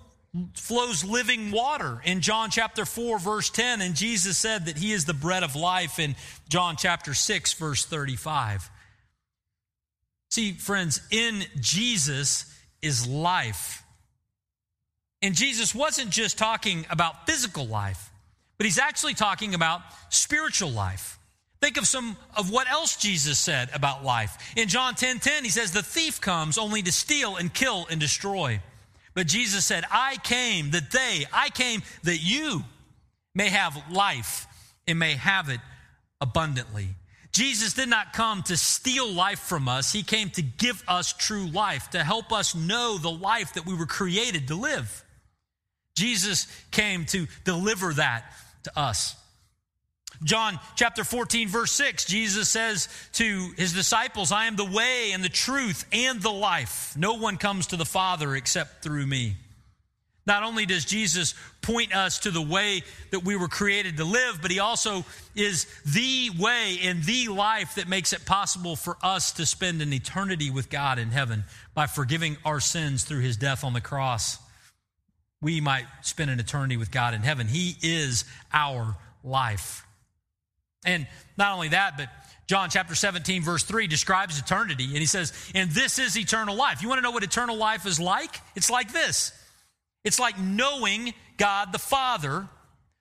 flows 0.54 1.04
living 1.04 1.50
water 1.50 2.00
in 2.04 2.20
John 2.20 2.50
chapter 2.50 2.84
4, 2.84 3.18
verse 3.18 3.50
10. 3.50 3.80
And 3.80 3.94
Jesus 3.94 4.36
said 4.38 4.66
that 4.66 4.76
he 4.76 4.92
is 4.92 5.04
the 5.04 5.14
bread 5.14 5.42
of 5.42 5.56
life 5.56 5.98
in 5.98 6.16
John 6.48 6.76
chapter 6.76 7.14
6, 7.14 7.54
verse 7.54 7.84
35. 7.84 8.70
See, 10.30 10.52
friends, 10.52 11.00
in 11.10 11.42
Jesus 11.60 12.52
is 12.82 13.06
life. 13.06 13.82
And 15.22 15.34
Jesus 15.34 15.74
wasn't 15.74 16.10
just 16.10 16.38
talking 16.38 16.86
about 16.90 17.26
physical 17.26 17.66
life, 17.66 18.10
but 18.56 18.66
he's 18.66 18.78
actually 18.78 19.14
talking 19.14 19.54
about 19.54 19.80
spiritual 20.10 20.70
life. 20.70 21.18
Think 21.60 21.76
of 21.76 21.88
some 21.88 22.16
of 22.36 22.52
what 22.52 22.70
else 22.70 22.96
Jesus 22.96 23.38
said 23.38 23.68
about 23.74 24.04
life. 24.04 24.52
In 24.56 24.68
John 24.68 24.94
10 24.94 25.18
10, 25.18 25.42
he 25.42 25.50
says, 25.50 25.72
The 25.72 25.82
thief 25.82 26.20
comes 26.20 26.56
only 26.56 26.82
to 26.82 26.92
steal 26.92 27.36
and 27.36 27.52
kill 27.52 27.86
and 27.90 27.98
destroy. 27.98 28.60
But 29.18 29.26
Jesus 29.26 29.64
said, 29.64 29.82
I 29.90 30.16
came 30.22 30.70
that 30.70 30.92
they, 30.92 31.24
I 31.32 31.48
came 31.48 31.82
that 32.04 32.18
you 32.18 32.62
may 33.34 33.48
have 33.48 33.76
life 33.90 34.46
and 34.86 34.96
may 34.96 35.14
have 35.14 35.48
it 35.48 35.58
abundantly. 36.20 36.90
Jesus 37.32 37.74
did 37.74 37.88
not 37.88 38.12
come 38.12 38.44
to 38.44 38.56
steal 38.56 39.10
life 39.10 39.40
from 39.40 39.68
us. 39.68 39.92
He 39.92 40.04
came 40.04 40.30
to 40.30 40.42
give 40.42 40.84
us 40.86 41.12
true 41.12 41.48
life, 41.48 41.90
to 41.90 42.04
help 42.04 42.32
us 42.32 42.54
know 42.54 42.96
the 42.96 43.10
life 43.10 43.54
that 43.54 43.66
we 43.66 43.74
were 43.74 43.86
created 43.86 44.46
to 44.46 44.54
live. 44.54 45.04
Jesus 45.96 46.46
came 46.70 47.04
to 47.06 47.26
deliver 47.42 47.94
that 47.94 48.24
to 48.62 48.78
us. 48.78 49.16
John 50.24 50.58
chapter 50.74 51.04
14, 51.04 51.48
verse 51.48 51.72
6, 51.72 52.04
Jesus 52.06 52.48
says 52.48 52.88
to 53.12 53.50
his 53.56 53.72
disciples, 53.72 54.32
I 54.32 54.46
am 54.46 54.56
the 54.56 54.64
way 54.64 55.12
and 55.12 55.22
the 55.22 55.28
truth 55.28 55.84
and 55.92 56.20
the 56.20 56.32
life. 56.32 56.94
No 56.96 57.14
one 57.14 57.36
comes 57.36 57.68
to 57.68 57.76
the 57.76 57.84
Father 57.84 58.34
except 58.34 58.82
through 58.82 59.06
me. 59.06 59.36
Not 60.28 60.42
only 60.42 60.66
does 60.66 60.84
Jesus 60.84 61.34
point 61.62 61.96
us 61.96 62.18
to 62.20 62.30
the 62.30 62.42
way 62.42 62.82
that 63.12 63.24
we 63.24 63.34
were 63.34 63.48
created 63.48 63.96
to 63.96 64.04
live, 64.04 64.40
but 64.42 64.50
he 64.50 64.58
also 64.58 65.06
is 65.34 65.66
the 65.86 66.28
way 66.38 66.80
and 66.82 67.02
the 67.02 67.28
life 67.28 67.76
that 67.76 67.88
makes 67.88 68.12
it 68.12 68.26
possible 68.26 68.76
for 68.76 68.98
us 69.02 69.32
to 69.32 69.46
spend 69.46 69.80
an 69.80 69.90
eternity 69.90 70.50
with 70.50 70.68
God 70.68 70.98
in 70.98 71.08
heaven 71.08 71.44
by 71.72 71.86
forgiving 71.86 72.36
our 72.44 72.60
sins 72.60 73.04
through 73.04 73.20
his 73.20 73.38
death 73.38 73.64
on 73.64 73.72
the 73.72 73.80
cross. 73.80 74.38
We 75.40 75.62
might 75.62 75.86
spend 76.02 76.30
an 76.30 76.40
eternity 76.40 76.76
with 76.76 76.90
God 76.90 77.14
in 77.14 77.22
heaven. 77.22 77.48
He 77.48 77.76
is 77.80 78.26
our 78.52 78.96
life. 79.24 79.87
And 80.84 81.06
not 81.36 81.54
only 81.54 81.68
that, 81.68 81.96
but 81.96 82.08
John 82.46 82.70
chapter 82.70 82.94
17, 82.94 83.42
verse 83.42 83.62
3 83.62 83.86
describes 83.86 84.38
eternity, 84.38 84.84
and 84.84 84.96
he 84.96 85.06
says, 85.06 85.32
And 85.54 85.70
this 85.70 85.98
is 85.98 86.16
eternal 86.16 86.56
life. 86.56 86.82
You 86.82 86.88
want 86.88 86.98
to 86.98 87.02
know 87.02 87.10
what 87.10 87.22
eternal 87.22 87.56
life 87.56 87.86
is 87.86 88.00
like? 88.00 88.40
It's 88.54 88.70
like 88.70 88.92
this 88.92 89.32
it's 90.04 90.20
like 90.20 90.38
knowing 90.38 91.12
God 91.36 91.72
the 91.72 91.78
Father, 91.78 92.48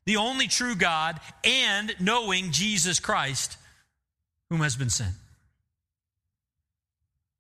the 0.06 0.18
only 0.18 0.48
true 0.48 0.76
God, 0.76 1.20
and 1.44 1.96
knowing 2.00 2.52
Jesus 2.52 3.00
Christ, 3.00 3.58
whom 4.50 4.62
has 4.62 4.76
been 4.76 4.90
sent. 4.90 5.14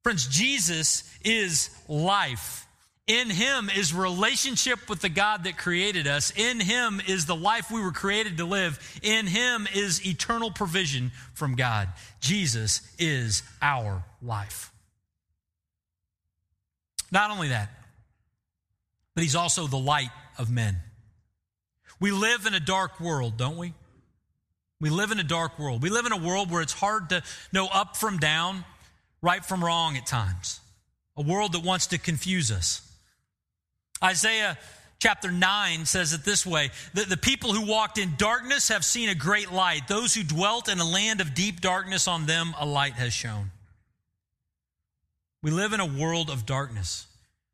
Friends, 0.04 0.28
Jesus 0.28 1.04
is 1.24 1.70
life. 1.88 2.67
In 3.08 3.30
him 3.30 3.70
is 3.74 3.94
relationship 3.94 4.90
with 4.90 5.00
the 5.00 5.10
God 5.10 5.46
that 5.46 5.58
created 5.58 6.08
us. 6.08 6.34
In 6.36 6.60
him 6.60 7.02
is 7.08 7.26
the 7.26 7.36
life 7.36 7.72
we 7.72 7.82
were 7.82 7.94
created 7.94 8.38
to 8.38 8.46
live. 8.46 8.80
In 9.02 9.28
him 9.28 9.66
is 9.74 10.06
eternal 10.06 10.52
provision 10.52 11.12
from 11.34 11.56
God. 11.56 11.88
Jesus 12.20 12.82
is 13.00 13.44
our 13.62 14.04
life. 14.22 14.74
Not 17.10 17.32
only 17.32 17.48
that, 17.48 17.70
but 19.16 19.24
he's 19.24 19.36
also 19.36 19.68
the 19.68 19.78
light 19.78 20.12
of 20.38 20.52
men. 20.52 20.76
We 22.02 22.12
live 22.12 22.46
in 22.46 22.54
a 22.54 22.60
dark 22.60 23.00
world, 23.00 23.38
don't 23.38 23.58
we? 23.58 23.74
We 24.82 24.90
live 24.90 25.12
in 25.12 25.20
a 25.20 25.24
dark 25.24 25.58
world. 25.58 25.82
We 25.82 25.90
live 25.90 26.06
in 26.06 26.12
a 26.12 26.18
world 26.18 26.52
where 26.52 26.62
it's 26.62 26.74
hard 26.74 27.10
to 27.10 27.24
know 27.54 27.68
up 27.68 27.96
from 27.96 28.18
down, 28.18 28.66
right 29.22 29.44
from 29.44 29.64
wrong 29.64 29.96
at 29.96 30.06
times. 30.06 30.60
A 31.16 31.22
world 31.22 31.54
that 31.54 31.64
wants 31.64 31.88
to 31.88 31.98
confuse 31.98 32.52
us. 32.52 32.87
Isaiah 34.04 34.58
chapter 35.00 35.32
9 35.32 35.86
says 35.86 36.14
it 36.14 36.24
this 36.24 36.46
way 36.46 36.72
that 36.94 37.10
the 37.10 37.18
people 37.18 37.54
who 37.54 37.70
walked 37.70 37.98
in 37.98 38.14
darkness 38.18 38.70
have 38.70 38.84
seen 38.86 39.10
a 39.10 39.16
great 39.16 39.52
light. 39.52 39.88
Those 39.88 40.14
who 40.14 40.24
dwelt 40.24 40.70
in 40.70 40.80
a 40.80 40.86
land 40.86 41.22
of 41.22 41.34
deep 41.34 41.62
darkness, 41.62 42.08
on 42.08 42.26
them 42.26 42.54
a 42.60 42.66
light 42.66 42.94
has 42.94 43.14
shone. 43.14 43.52
We 45.44 45.52
live 45.52 45.74
in 45.74 45.80
a 45.80 45.86
world 45.86 46.30
of 46.30 46.46
darkness, 46.46 47.08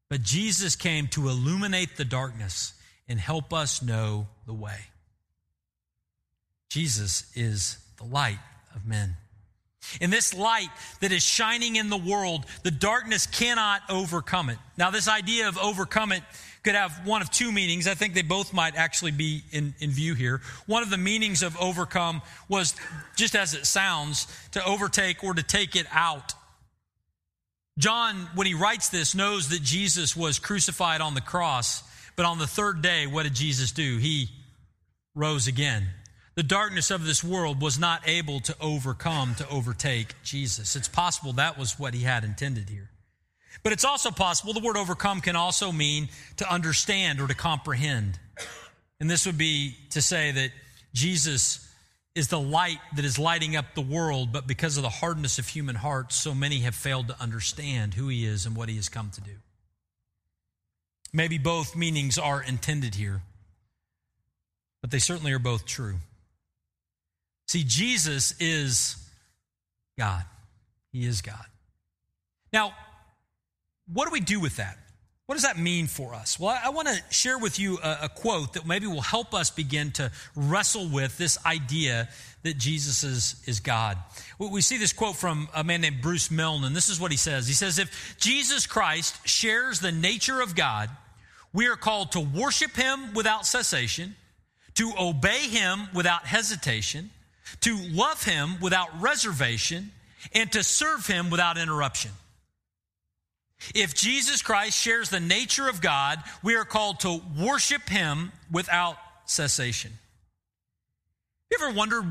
but 0.10 0.24
Jesus 0.24 0.76
came 0.76 1.08
to 1.10 1.30
illuminate 1.30 1.98
the 1.98 2.06
darkness 2.06 2.74
and 3.08 3.20
help 3.20 3.54
us 3.54 3.82
know 3.82 4.28
the 4.46 4.54
way. 4.54 4.80
Jesus 6.70 7.32
is 7.36 7.78
the 7.98 8.06
light 8.06 8.40
of 8.74 8.88
men. 8.88 9.16
In 10.02 10.10
this 10.10 10.34
light 10.34 10.70
that 11.02 11.12
is 11.12 11.24
shining 11.24 11.76
in 11.76 11.90
the 11.90 11.98
world, 11.98 12.46
the 12.64 12.72
darkness 12.72 13.26
cannot 13.28 13.82
overcome 13.90 14.50
it. 14.50 14.58
Now, 14.78 14.90
this 14.90 15.08
idea 15.08 15.48
of 15.48 15.58
overcome 15.58 16.12
it 16.12 16.24
could 16.64 16.76
have 16.76 17.06
one 17.06 17.22
of 17.22 17.30
two 17.30 17.52
meanings. 17.52 17.88
I 17.88 17.94
think 17.94 18.14
they 18.14 18.22
both 18.22 18.54
might 18.54 18.76
actually 18.76 19.12
be 19.12 19.44
in, 19.52 19.74
in 19.80 19.92
view 19.92 20.16
here. 20.16 20.42
One 20.66 20.82
of 20.82 20.90
the 20.90 20.98
meanings 20.98 21.44
of 21.44 21.58
overcome 21.58 22.22
was, 22.48 22.76
just 23.16 23.36
as 23.36 23.54
it 23.54 23.66
sounds, 23.66 24.28
to 24.52 24.66
overtake 24.66 25.24
or 25.24 25.34
to 25.34 25.44
take 25.44 25.76
it 25.76 25.86
out. 25.92 26.34
John, 27.78 28.30
when 28.36 28.48
he 28.48 28.54
writes 28.54 28.90
this, 28.90 29.16
knows 29.16 29.50
that 29.50 29.62
Jesus 29.62 30.16
was 30.16 30.40
crucified 30.40 31.02
on 31.02 31.16
the 31.16 31.22
cross, 31.22 31.84
but 32.16 32.26
on 32.26 32.38
the 32.38 32.48
third 32.48 32.82
day, 32.82 33.08
what 33.08 33.24
did 33.24 33.34
Jesus 33.34 33.72
do? 33.72 33.98
He 33.98 34.30
rose 35.16 35.48
again 35.48 35.90
the 36.36 36.44
darkness 36.44 36.90
of 36.90 37.06
this 37.06 37.24
world 37.24 37.62
was 37.62 37.78
not 37.78 38.08
able 38.08 38.40
to 38.42 38.56
overcome, 38.60 39.36
to 39.36 39.48
overtake 39.50 40.16
Jesus. 40.24 40.76
It's 40.76 40.88
possible 40.88 41.34
that 41.34 41.58
was 41.58 41.78
what 41.78 41.94
he 41.94 42.02
had 42.02 42.24
intended 42.24 42.70
here. 42.70 42.90
But 43.62 43.72
it's 43.72 43.86
also 43.86 44.10
possible 44.10 44.54
the 44.54 44.60
word 44.60 44.78
overcome 44.78 45.22
can 45.22 45.36
also 45.36 45.72
mean 45.72 46.10
to 46.38 46.52
understand 46.52 47.22
or 47.22 47.28
to 47.28 47.36
comprehend. 47.36 48.20
And 49.00 49.10
this 49.10 49.26
would 49.26 49.38
be 49.38 49.76
to 49.92 50.02
say 50.02 50.32
that 50.32 50.52
Jesus 50.94 51.70
is 52.16 52.28
the 52.28 52.40
light 52.40 52.78
that 52.96 53.06
is 53.06 53.18
lighting 53.18 53.56
up 53.56 53.74
the 53.74 53.82
world, 53.82 54.32
but 54.32 54.48
because 54.48 54.78
of 54.78 54.84
the 54.84 54.90
hardness 54.90 55.40
of 55.40 55.48
human 55.48 55.76
hearts, 55.76 56.16
so 56.16 56.34
many 56.34 56.60
have 56.60 56.76
failed 56.76 57.08
to 57.08 57.22
understand 57.22 57.94
who 57.94 58.08
he 58.08 58.26
is 58.26 58.46
and 58.46 58.56
what 58.56 58.70
he 58.70 58.76
has 58.76 58.90
come 58.90 59.10
to 59.12 59.22
do. 59.22 59.32
Maybe 61.12 61.38
both 61.38 61.76
meanings 61.76 62.18
are 62.18 62.42
intended 62.42 62.96
here, 62.96 63.22
but 64.82 64.92
they 64.92 65.00
certainly 65.00 65.32
are 65.32 65.40
both 65.40 65.66
true. 65.66 65.96
See, 67.48 67.64
Jesus 67.64 68.34
is 68.40 68.96
God. 69.98 70.24
He 70.92 71.06
is 71.06 71.22
God. 71.22 71.46
Now, 72.52 72.74
what 73.92 74.06
do 74.06 74.12
we 74.12 74.20
do 74.20 74.40
with 74.40 74.58
that? 74.58 74.78
What 75.26 75.36
does 75.36 75.44
that 75.44 75.58
mean 75.58 75.88
for 75.88 76.14
us? 76.14 76.38
Well, 76.38 76.58
I, 76.64 76.70
want 76.70 76.90
to 76.90 77.02
share 77.10 77.38
with 77.38 77.58
you 77.58 77.80
a, 77.82 78.00
a, 78.04 78.10
quote 78.10 78.54
that 78.54 78.68
maybe 78.68 78.88
will 78.88 79.02
help 79.02 79.34
us 79.34 79.50
begin 79.50 79.92
to 79.94 80.12
wrestle 80.36 80.90
with 80.90 81.18
this 81.18 81.44
idea 81.46 82.10
that 82.44 82.58
Jesus 82.58 83.06
is, 83.06 83.42
is 83.46 83.62
God. 83.62 83.98
We 84.38 84.60
see 84.60 84.78
this 84.78 84.92
quote 84.92 85.16
from 85.16 85.48
a 85.56 85.64
man 85.64 85.80
named 85.80 86.02
Bruce 86.02 86.30
Milne, 86.30 86.66
and 86.66 86.76
this 86.76 86.90
is 86.90 87.00
what 87.00 87.12
he 87.12 87.18
says. 87.18 87.48
He 87.48 87.54
says, 87.54 87.80
If 87.80 88.18
Jesus 88.20 88.68
Christ 88.68 89.26
shares 89.26 89.80
the 89.80 89.94
nature 89.94 90.42
of 90.42 90.56
God, 90.56 90.90
we 91.54 91.68
are 91.68 91.78
called 91.78 92.12
to 92.12 92.20
worship 92.20 92.76
him 92.76 93.14
without 93.14 93.46
cessation, 93.46 94.16
to 94.76 94.92
obey 95.00 95.48
him 95.48 95.88
without 95.94 96.26
hesitation, 96.26 97.12
to 97.62 97.78
love 97.78 98.24
him 98.24 98.58
without 98.62 99.02
reservation, 99.02 99.92
and 100.34 100.52
to 100.52 100.64
serve 100.64 101.06
him 101.06 101.30
without 101.30 101.58
interruption. 101.58 102.12
If 103.74 103.94
Jesus 103.94 104.42
Christ 104.42 104.78
shares 104.78 105.10
the 105.10 105.20
nature 105.20 105.70
of 105.70 105.82
God, 105.82 106.20
we 106.42 106.56
are 106.56 106.66
called 106.66 107.02
to 107.02 107.22
worship 107.40 107.88
him 107.88 108.32
without 108.52 108.98
cessation. 109.26 109.92
You 111.52 111.58
ever 111.62 111.76
wondered 111.76 112.04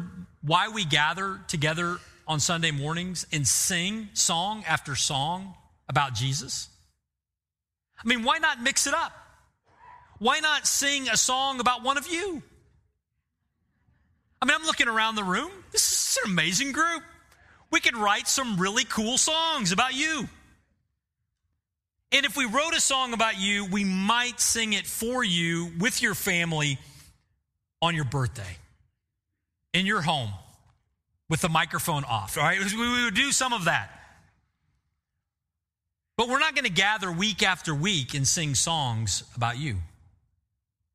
why 0.42 0.68
we 0.68 0.84
gather 0.84 1.40
together 1.48 1.98
on 2.26 2.40
Sunday 2.40 2.70
mornings 2.70 3.26
and 3.32 3.46
sing 3.46 4.08
song 4.14 4.64
after 4.66 4.94
song 4.94 5.54
about 5.88 6.14
Jesus? 6.14 6.68
I 8.02 8.08
mean, 8.08 8.22
why 8.22 8.38
not 8.38 8.62
mix 8.62 8.86
it 8.86 8.94
up? 8.94 9.12
Why 10.18 10.40
not 10.40 10.66
sing 10.66 11.08
a 11.08 11.16
song 11.16 11.60
about 11.60 11.82
one 11.82 11.98
of 11.98 12.06
you? 12.06 12.42
I 14.42 14.44
mean, 14.44 14.56
I'm 14.58 14.66
looking 14.66 14.88
around 14.88 15.14
the 15.14 15.22
room. 15.22 15.52
This 15.70 15.92
is 15.92 16.18
an 16.24 16.32
amazing 16.32 16.72
group. 16.72 17.04
We 17.70 17.78
could 17.78 17.96
write 17.96 18.26
some 18.26 18.56
really 18.58 18.82
cool 18.82 19.16
songs 19.16 19.70
about 19.70 19.94
you. 19.94 20.28
And 22.10 22.26
if 22.26 22.36
we 22.36 22.44
wrote 22.44 22.74
a 22.74 22.80
song 22.80 23.14
about 23.14 23.38
you, 23.38 23.66
we 23.66 23.84
might 23.84 24.40
sing 24.40 24.72
it 24.72 24.84
for 24.84 25.22
you 25.22 25.70
with 25.78 26.02
your 26.02 26.14
family 26.14 26.78
on 27.80 27.94
your 27.94 28.04
birthday, 28.04 28.56
in 29.72 29.86
your 29.86 30.02
home, 30.02 30.30
with 31.30 31.40
the 31.40 31.48
microphone 31.48 32.02
off. 32.02 32.36
All 32.36 32.42
right, 32.42 32.58
we 32.58 33.04
would 33.04 33.14
do 33.14 33.30
some 33.30 33.52
of 33.52 33.66
that. 33.66 33.90
But 36.16 36.28
we're 36.28 36.40
not 36.40 36.56
going 36.56 36.66
to 36.66 36.72
gather 36.72 37.12
week 37.12 37.44
after 37.44 37.72
week 37.72 38.14
and 38.14 38.26
sing 38.26 38.56
songs 38.56 39.22
about 39.36 39.56
you. 39.56 39.76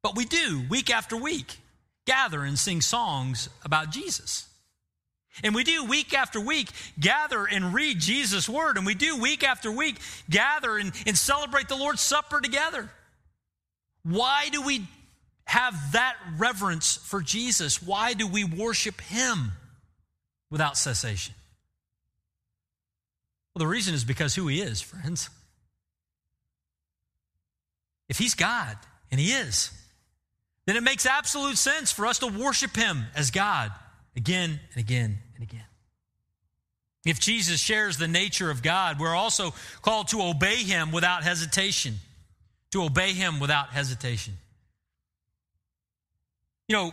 But 0.04 0.18
we 0.18 0.26
do 0.26 0.64
week 0.70 0.90
after 0.90 1.16
week 1.16 1.58
gather 2.08 2.42
and 2.42 2.58
sing 2.58 2.82
songs 2.82 3.50
about 3.64 3.92
Jesus. 3.92 4.48
And 5.44 5.54
we 5.54 5.64
do 5.64 5.86
week 5.86 6.16
after 6.16 6.42
week 6.42 6.72
gather 7.00 7.46
and 7.46 7.72
read 7.72 8.00
Jesus' 8.00 8.50
word. 8.50 8.78
And 8.78 8.86
we 8.88 8.96
do 8.96 9.18
week 9.22 9.44
after 9.44 9.72
week 9.72 9.98
gather 10.28 10.78
and, 10.78 10.92
and 11.06 11.16
celebrate 11.16 11.70
the 11.70 11.76
Lord's 11.76 12.02
Supper 12.02 12.42
together. 12.42 12.90
Why 14.02 14.50
do 14.52 14.64
we 14.64 14.88
have 15.46 15.76
that 15.92 16.16
reverence 16.38 16.96
for 16.96 17.22
Jesus? 17.22 17.84
Why 17.84 18.14
do 18.14 18.26
we 18.26 18.44
worship 18.44 19.00
him? 19.02 19.52
without 20.50 20.78
cessation? 20.78 21.34
Well, 23.54 23.60
the 23.60 23.68
reason 23.68 23.94
is 23.94 24.04
because 24.04 24.36
who 24.36 24.48
he 24.48 24.62
is, 24.62 24.82
friends. 24.82 25.30
If 28.10 28.18
he's 28.18 28.36
God, 28.36 28.78
and 29.12 29.20
he 29.20 29.32
is, 29.32 29.72
then 30.68 30.76
it 30.76 30.84
makes 30.84 31.06
absolute 31.06 31.58
sense 31.58 31.92
for 31.92 32.06
us 32.06 32.20
to 32.20 32.28
worship 32.28 32.76
him 32.76 33.06
as 33.16 33.32
God 33.32 33.72
again 34.18 34.60
and 34.74 34.80
again 34.80 35.18
and 35.34 35.44
again. 35.44 35.64
If 37.06 37.22
Jesus 37.22 37.62
shares 37.62 37.98
the 37.98 38.08
nature 38.08 38.52
of 38.52 38.62
God, 38.62 39.00
we're 39.00 39.16
also 39.16 39.54
called 39.82 40.10
to 40.10 40.22
obey 40.22 40.58
him 40.58 40.92
without 40.92 41.24
hesitation. 41.24 41.96
To 42.72 42.84
obey 42.84 43.14
him 43.14 43.40
without 43.40 43.70
hesitation. 43.70 44.34
You 46.68 46.76
know, 46.76 46.92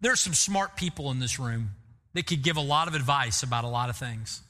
there's 0.00 0.20
some 0.20 0.34
smart 0.34 0.76
people 0.76 1.10
in 1.10 1.18
this 1.18 1.40
room 1.40 1.70
that 2.14 2.28
could 2.28 2.44
give 2.44 2.56
a 2.56 2.60
lot 2.62 2.86
of 2.86 2.94
advice 2.94 3.42
about 3.42 3.64
a 3.64 3.68
lot 3.68 3.90
of 3.90 3.96
things. 3.96 4.40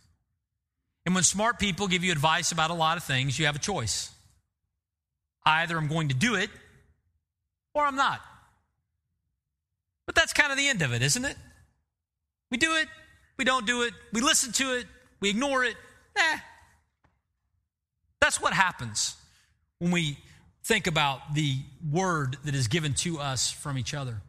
And 1.07 1.15
when 1.15 1.25
smart 1.25 1.59
people 1.59 1.89
give 1.89 2.05
you 2.05 2.13
advice 2.13 2.53
about 2.53 2.71
a 2.71 2.75
lot 2.75 2.99
of 2.99 3.05
things, 3.05 3.39
you 3.39 3.47
have 3.47 3.57
a 3.57 3.61
choice. 3.61 4.11
Either 5.47 5.79
I'm 5.79 5.89
going 5.89 6.09
to 6.09 6.15
do 6.15 6.35
it 6.35 6.51
or 7.73 7.85
I'm 7.85 7.97
not. 7.97 8.21
But 10.07 10.15
that's 10.15 10.33
kind 10.33 10.53
of 10.53 10.59
the 10.59 10.69
end 10.69 10.83
of 10.83 10.93
it, 10.93 11.03
isn't 11.03 11.25
it? 11.25 11.37
We 12.51 12.59
do 12.59 12.75
it, 12.77 12.89
we 13.37 13.45
don't 13.45 13.67
do 13.67 13.83
it, 13.83 13.93
we 14.13 14.21
listen 14.21 14.53
to 14.53 14.77
it, 14.77 14.87
we 15.21 15.31
ignore 15.31 15.65
it. 15.65 15.77
Eh. 16.17 16.39
That's 18.21 18.41
what 18.41 18.53
happens 18.53 19.17
when 19.79 19.91
we 19.91 20.17
think 20.65 20.87
about 20.87 21.35
the 21.35 21.59
word 21.93 22.39
that 22.45 22.55
is 22.55 22.69
given 22.69 22.95
to 22.95 23.19
us 23.19 23.51
from 23.51 23.79
each 23.79 23.95
other. 23.95 24.21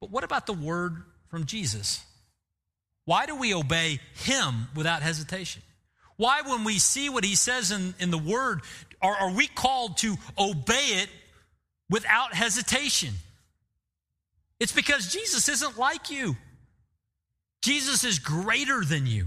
But 0.00 0.10
what 0.10 0.24
about 0.24 0.46
the 0.46 0.52
word 0.52 1.02
from 1.28 1.46
Jesus? 1.46 2.00
Why 3.04 3.26
do 3.26 3.34
we 3.34 3.54
obey 3.54 4.00
him 4.24 4.68
without 4.74 5.02
hesitation? 5.02 5.62
Why, 6.16 6.42
when 6.42 6.64
we 6.64 6.78
see 6.78 7.08
what 7.08 7.24
he 7.24 7.36
says 7.36 7.70
in, 7.70 7.94
in 8.00 8.10
the 8.10 8.18
word, 8.18 8.62
are, 9.00 9.14
are 9.14 9.32
we 9.32 9.46
called 9.46 9.98
to 9.98 10.16
obey 10.36 11.02
it 11.02 11.08
without 11.88 12.34
hesitation? 12.34 13.14
It's 14.60 14.72
because 14.72 15.12
Jesus 15.12 15.48
isn't 15.48 15.78
like 15.78 16.10
you. 16.10 16.36
Jesus 17.62 18.04
is 18.04 18.18
greater 18.18 18.84
than 18.84 19.06
you. 19.06 19.26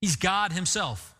He's 0.00 0.16
God 0.16 0.52
Himself. 0.52 1.14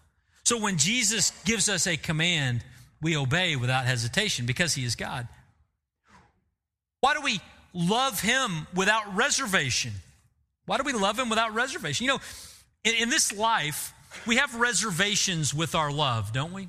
So 0.45 0.59
when 0.59 0.79
Jesus 0.79 1.33
gives 1.45 1.69
us 1.69 1.87
a 1.87 1.97
command, 1.97 2.65
we 3.03 3.17
obey 3.17 3.57
without 3.57 3.87
hesitation 3.87 4.47
because 4.47 4.75
He 4.75 4.85
is 4.85 4.97
God. 4.97 5.29
Why 7.01 7.15
do 7.15 7.21
we 7.21 7.41
love 7.73 8.21
Him 8.21 8.67
without 8.75 9.15
reservation? 9.15 9.93
Why 10.67 10.77
do 10.77 10.85
we 10.85 10.93
love 10.93 11.19
Him 11.19 11.29
without 11.29 11.55
reservation? 11.55 12.05
You 12.05 12.13
know, 12.13 12.21
in, 12.85 12.95
in 12.95 13.11
this 13.11 13.33
life, 13.33 13.93
we 14.27 14.37
have 14.37 14.55
reservations 14.55 15.55
with 15.55 15.75
our 15.75 15.93
love, 15.93 16.33
don't 16.33 16.53
we? 16.53 16.69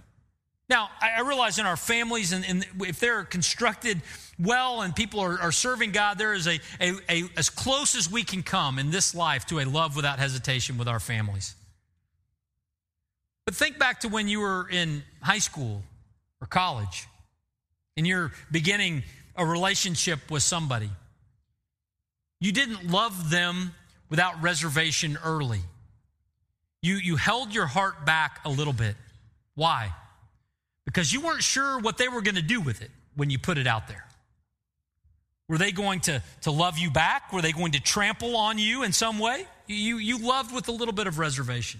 Now, 0.69 0.89
I 1.01 1.21
realize 1.21 1.57
in 1.57 1.65
our 1.65 1.77
families, 1.77 2.31
and, 2.31 2.65
if 2.81 2.99
they're 2.99 3.23
constructed 3.23 4.01
well 4.37 4.83
and 4.83 4.95
people 4.95 5.19
are, 5.19 5.39
are 5.39 5.51
serving 5.51 5.91
God, 5.91 6.19
there 6.19 6.33
is 6.33 6.47
a, 6.47 6.59
a, 6.79 6.93
a, 7.09 7.23
as 7.35 7.49
close 7.49 7.95
as 7.95 8.09
we 8.09 8.23
can 8.23 8.43
come 8.43 8.77
in 8.77 8.91
this 8.91 9.15
life 9.15 9.47
to 9.47 9.59
a 9.59 9.65
love 9.65 9.95
without 9.95 10.19
hesitation 10.19 10.77
with 10.77 10.87
our 10.87 10.99
families. 10.99 11.55
But 13.45 13.55
think 13.55 13.79
back 13.79 14.01
to 14.01 14.09
when 14.09 14.27
you 14.27 14.41
were 14.41 14.69
in 14.69 15.01
high 15.21 15.39
school 15.39 15.81
or 16.39 16.45
college 16.45 17.07
and 17.97 18.05
you're 18.05 18.31
beginning 18.51 19.01
a 19.35 19.45
relationship 19.45 20.29
with 20.29 20.43
somebody. 20.43 20.91
You 22.39 22.51
didn't 22.51 22.91
love 22.91 23.31
them 23.31 23.73
without 24.09 24.41
reservation 24.43 25.17
early. 25.25 25.61
You, 26.83 26.95
you 26.95 27.15
held 27.15 27.55
your 27.55 27.65
heart 27.65 28.05
back 28.05 28.39
a 28.45 28.49
little 28.49 28.73
bit. 28.73 28.95
Why? 29.55 29.91
Because 30.89 31.13
you 31.13 31.21
weren't 31.21 31.43
sure 31.43 31.79
what 31.79 31.99
they 31.99 32.07
were 32.07 32.23
going 32.23 32.33
to 32.33 32.41
do 32.41 32.59
with 32.59 32.81
it 32.81 32.89
when 33.15 33.29
you 33.29 33.37
put 33.37 33.59
it 33.59 33.67
out 33.67 33.87
there. 33.87 34.03
Were 35.47 35.59
they 35.59 35.71
going 35.71 35.99
to, 36.01 36.23
to 36.41 36.51
love 36.51 36.79
you 36.79 36.89
back? 36.89 37.31
Were 37.31 37.43
they 37.43 37.51
going 37.51 37.73
to 37.73 37.79
trample 37.79 38.35
on 38.35 38.57
you 38.57 38.81
in 38.81 38.91
some 38.91 39.19
way? 39.19 39.45
You, 39.67 39.97
you 39.97 40.17
loved 40.17 40.51
with 40.51 40.67
a 40.67 40.71
little 40.71 40.93
bit 40.95 41.05
of 41.05 41.19
reservation. 41.19 41.79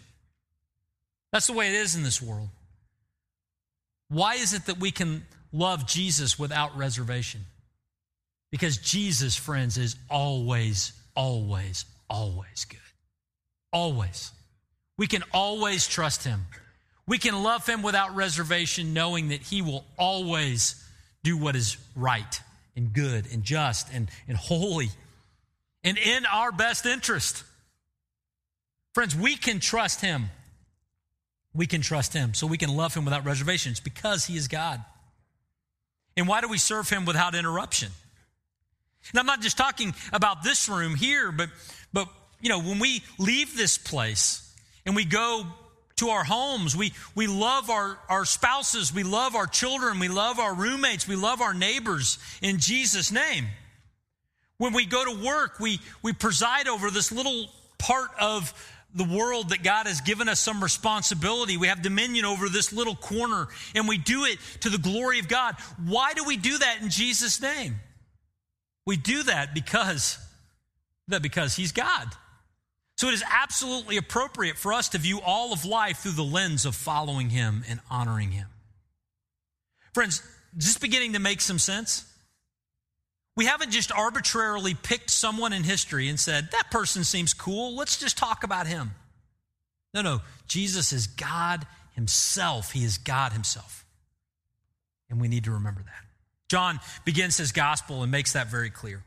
That's 1.32 1.48
the 1.48 1.54
way 1.54 1.70
it 1.70 1.74
is 1.74 1.96
in 1.96 2.04
this 2.04 2.22
world. 2.22 2.50
Why 4.10 4.36
is 4.36 4.54
it 4.54 4.68
that 4.68 4.80
we 4.80 4.92
can 4.92 5.26
love 5.52 5.88
Jesus 5.88 6.38
without 6.38 6.78
reservation? 6.78 7.42
Because 8.52 8.78
Jesus, 8.78 9.36
friends, 9.36 9.80
is 9.80 9.96
always, 10.08 10.94
always, 11.16 11.86
always 12.12 12.66
good. 12.70 12.78
Always. 13.74 14.32
We 15.00 15.08
can 15.08 15.24
always 15.34 15.88
trust 15.88 16.24
him. 16.24 16.46
We 17.10 17.18
can 17.18 17.42
love 17.42 17.66
him 17.66 17.82
without 17.82 18.16
reservation, 18.16 18.94
knowing 18.94 19.30
that 19.30 19.42
he 19.42 19.64
will 19.64 19.84
always 19.98 20.76
do 21.24 21.38
what 21.38 21.56
is 21.56 21.76
right 21.96 22.40
and 22.76 22.94
good 22.94 23.26
and 23.34 23.44
just 23.44 23.92
and, 23.92 24.12
and 24.28 24.38
holy 24.38 24.90
and 25.84 25.98
in 25.98 26.28
our 26.28 26.52
best 26.52 26.86
interest. 26.86 27.44
Friends, 28.94 29.16
we 29.16 29.36
can 29.36 29.60
trust 29.60 30.02
him. 30.02 30.30
We 31.52 31.66
can 31.66 31.82
trust 31.82 32.14
him. 32.14 32.36
So 32.36 32.46
we 32.46 32.60
can 32.60 32.76
love 32.76 32.94
him 32.94 33.06
without 33.06 33.26
reservations 33.26 33.80
because 33.80 34.26
he 34.26 34.38
is 34.38 34.48
God. 34.48 34.80
And 36.16 36.28
why 36.28 36.42
do 36.42 36.48
we 36.48 36.60
serve 36.60 36.90
him 36.90 37.06
without 37.06 37.34
interruption? 37.34 37.90
And 39.10 39.20
I'm 39.20 39.26
not 39.26 39.42
just 39.42 39.58
talking 39.58 39.96
about 40.14 40.44
this 40.44 40.70
room 40.70 40.94
here, 40.94 41.32
but, 41.32 41.50
but 41.92 42.08
you 42.40 42.50
know, 42.50 42.62
when 42.62 42.78
we 42.78 43.02
leave 43.18 43.58
this 43.58 43.80
place 43.80 44.56
and 44.86 44.96
we 44.96 45.06
go 45.06 45.48
to 46.00 46.10
our 46.10 46.24
homes. 46.24 46.76
We, 46.76 46.94
we 47.16 47.28
love 47.28 47.70
our, 47.70 47.98
our 48.10 48.26
spouses. 48.26 48.94
We 48.94 49.04
love 49.04 49.36
our 49.36 49.48
children. 49.48 50.00
We 50.00 50.08
love 50.08 50.40
our 50.40 50.54
roommates. 50.54 51.08
We 51.08 51.16
love 51.16 51.42
our 51.42 51.54
neighbors 51.54 52.18
in 52.42 52.60
Jesus' 52.60 53.12
name. 53.12 53.46
When 54.58 54.74
we 54.74 54.86
go 54.86 55.06
to 55.06 55.26
work, 55.26 55.60
we, 55.60 55.80
we 56.04 56.14
preside 56.14 56.68
over 56.68 56.92
this 56.92 57.12
little 57.12 57.48
part 57.78 58.10
of 58.20 58.54
the 58.94 59.04
world 59.04 59.50
that 59.50 59.64
God 59.64 59.88
has 59.88 60.02
given 60.02 60.28
us 60.28 60.40
some 60.40 60.62
responsibility. 60.62 61.58
We 61.58 61.68
have 61.68 61.82
dominion 61.82 62.26
over 62.26 62.50
this 62.50 62.74
little 62.74 62.96
corner 62.96 63.48
and 63.76 63.88
we 63.88 63.98
do 63.98 64.26
it 64.26 64.40
to 64.62 64.70
the 64.70 64.78
glory 64.78 65.20
of 65.20 65.28
God. 65.28 65.56
Why 65.86 66.14
do 66.14 66.24
we 66.24 66.38
do 66.38 66.58
that 66.58 66.82
in 66.82 66.90
Jesus' 66.90 67.42
name? 67.42 67.76
We 68.86 68.98
do 68.98 69.24
that 69.24 69.54
because, 69.54 70.18
that 71.08 71.22
because 71.22 71.56
He's 71.56 71.72
God. 71.72 72.08
So 73.00 73.08
it 73.08 73.14
is 73.14 73.24
absolutely 73.32 73.96
appropriate 73.96 74.58
for 74.58 74.74
us 74.74 74.90
to 74.90 74.98
view 74.98 75.22
all 75.26 75.54
of 75.54 75.64
life 75.64 76.00
through 76.00 76.12
the 76.12 76.22
lens 76.22 76.66
of 76.66 76.76
following 76.76 77.30
Him 77.30 77.64
and 77.70 77.80
honoring 77.90 78.32
Him. 78.32 78.48
Friends, 79.94 80.22
is 80.58 80.66
this 80.66 80.78
beginning 80.78 81.14
to 81.14 81.20
make 81.20 81.40
some 81.40 81.60
sense? 81.60 82.04
We 83.38 83.46
haven't 83.46 83.72
just 83.72 83.94
arbitrarily 83.94 84.74
picked 84.74 85.12
someone 85.12 85.54
in 85.54 85.64
history 85.64 86.10
and 86.10 86.20
said, 86.20 86.50
that 86.52 86.72
person 86.72 87.06
seems 87.06 87.34
cool, 87.34 87.74
let's 87.74 87.98
just 87.98 88.18
talk 88.18 88.44
about 88.44 88.68
him. 88.68 88.92
No, 89.94 90.02
no, 90.02 90.20
Jesus 90.46 90.92
is 90.92 91.08
God 91.08 91.66
Himself. 91.96 92.74
He 92.74 92.84
is 92.84 92.98
God 92.98 93.32
Himself. 93.32 93.86
And 95.10 95.22
we 95.22 95.30
need 95.30 95.46
to 95.46 95.52
remember 95.52 95.84
that. 95.84 96.04
John 96.50 96.82
begins 97.06 97.38
his 97.38 97.54
gospel 97.54 98.04
and 98.04 98.12
makes 98.12 98.34
that 98.34 98.48
very 98.48 98.70
clear. 98.70 99.06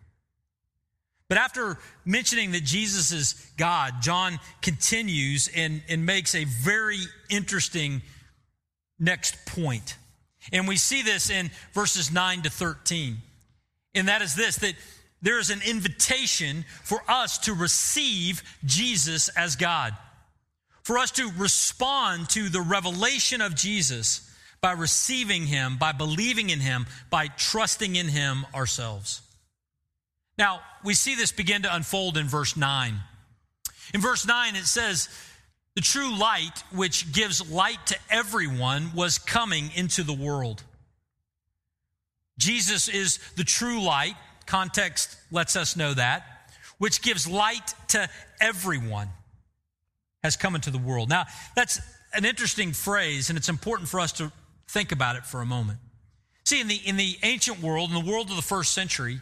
But 1.32 1.38
after 1.38 1.78
mentioning 2.04 2.52
that 2.52 2.62
Jesus 2.62 3.10
is 3.10 3.50
God, 3.56 4.02
John 4.02 4.38
continues 4.60 5.48
and, 5.56 5.80
and 5.88 6.04
makes 6.04 6.34
a 6.34 6.44
very 6.44 6.98
interesting 7.30 8.02
next 8.98 9.46
point. 9.46 9.96
And 10.52 10.68
we 10.68 10.76
see 10.76 11.00
this 11.00 11.30
in 11.30 11.50
verses 11.72 12.12
9 12.12 12.42
to 12.42 12.50
13. 12.50 13.16
And 13.94 14.08
that 14.08 14.20
is 14.20 14.34
this 14.34 14.56
that 14.56 14.74
there 15.22 15.38
is 15.38 15.48
an 15.48 15.62
invitation 15.66 16.66
for 16.84 17.02
us 17.08 17.38
to 17.38 17.54
receive 17.54 18.42
Jesus 18.66 19.30
as 19.30 19.56
God, 19.56 19.96
for 20.82 20.98
us 20.98 21.12
to 21.12 21.30
respond 21.38 22.28
to 22.28 22.50
the 22.50 22.60
revelation 22.60 23.40
of 23.40 23.54
Jesus 23.54 24.30
by 24.60 24.72
receiving 24.72 25.46
him, 25.46 25.78
by 25.78 25.92
believing 25.92 26.50
in 26.50 26.60
him, 26.60 26.84
by 27.08 27.28
trusting 27.28 27.96
in 27.96 28.08
him 28.08 28.44
ourselves. 28.54 29.22
Now, 30.38 30.60
we 30.84 30.94
see 30.94 31.14
this 31.14 31.32
begin 31.32 31.62
to 31.62 31.74
unfold 31.74 32.16
in 32.16 32.26
verse 32.26 32.56
9. 32.56 32.94
In 33.94 34.00
verse 34.00 34.26
9, 34.26 34.56
it 34.56 34.64
says, 34.64 35.08
The 35.74 35.82
true 35.82 36.16
light, 36.16 36.64
which 36.72 37.12
gives 37.12 37.50
light 37.50 37.84
to 37.86 37.96
everyone, 38.10 38.92
was 38.94 39.18
coming 39.18 39.70
into 39.74 40.02
the 40.02 40.14
world. 40.14 40.62
Jesus 42.38 42.88
is 42.88 43.18
the 43.36 43.44
true 43.44 43.82
light. 43.82 44.14
Context 44.46 45.16
lets 45.30 45.54
us 45.54 45.76
know 45.76 45.94
that, 45.94 46.24
which 46.78 47.02
gives 47.02 47.28
light 47.28 47.74
to 47.88 48.08
everyone, 48.40 49.08
has 50.22 50.36
come 50.36 50.54
into 50.54 50.70
the 50.70 50.78
world. 50.78 51.08
Now, 51.08 51.26
that's 51.54 51.80
an 52.14 52.24
interesting 52.24 52.72
phrase, 52.72 53.28
and 53.28 53.38
it's 53.38 53.48
important 53.48 53.88
for 53.88 54.00
us 54.00 54.12
to 54.12 54.32
think 54.68 54.92
about 54.92 55.16
it 55.16 55.24
for 55.24 55.40
a 55.40 55.46
moment. 55.46 55.78
See, 56.44 56.60
in 56.60 56.68
the, 56.68 56.76
in 56.76 56.96
the 56.96 57.18
ancient 57.22 57.60
world, 57.60 57.90
in 57.90 58.04
the 58.04 58.10
world 58.10 58.30
of 58.30 58.36
the 58.36 58.42
first 58.42 58.72
century, 58.72 59.20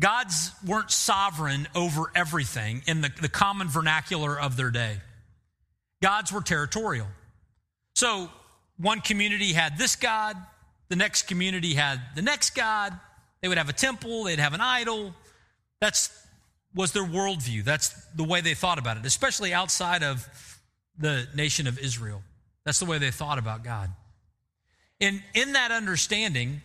Gods 0.00 0.52
weren't 0.64 0.90
sovereign 0.90 1.66
over 1.74 2.10
everything 2.14 2.82
in 2.86 3.00
the, 3.00 3.10
the 3.20 3.28
common 3.28 3.68
vernacular 3.68 4.38
of 4.38 4.56
their 4.56 4.70
day. 4.70 4.98
Gods 6.02 6.32
were 6.32 6.40
territorial. 6.40 7.08
So 7.96 8.30
one 8.76 9.00
community 9.00 9.52
had 9.52 9.76
this 9.76 9.96
God, 9.96 10.36
the 10.88 10.96
next 10.96 11.22
community 11.26 11.74
had 11.74 12.00
the 12.14 12.22
next 12.22 12.54
God. 12.54 12.98
They 13.40 13.48
would 13.48 13.58
have 13.58 13.68
a 13.68 13.72
temple, 13.72 14.24
they'd 14.24 14.38
have 14.38 14.54
an 14.54 14.60
idol. 14.60 15.14
That's 15.80 16.10
was 16.74 16.92
their 16.92 17.04
worldview. 17.04 17.64
That's 17.64 17.88
the 18.14 18.24
way 18.24 18.40
they 18.40 18.54
thought 18.54 18.78
about 18.78 18.98
it, 18.98 19.06
especially 19.06 19.52
outside 19.52 20.02
of 20.02 20.28
the 20.98 21.26
nation 21.34 21.66
of 21.66 21.78
Israel. 21.78 22.22
That's 22.64 22.78
the 22.78 22.84
way 22.84 22.98
they 22.98 23.10
thought 23.10 23.38
about 23.38 23.64
God. 23.64 23.90
And 25.00 25.22
in 25.34 25.54
that 25.54 25.70
understanding, 25.70 26.60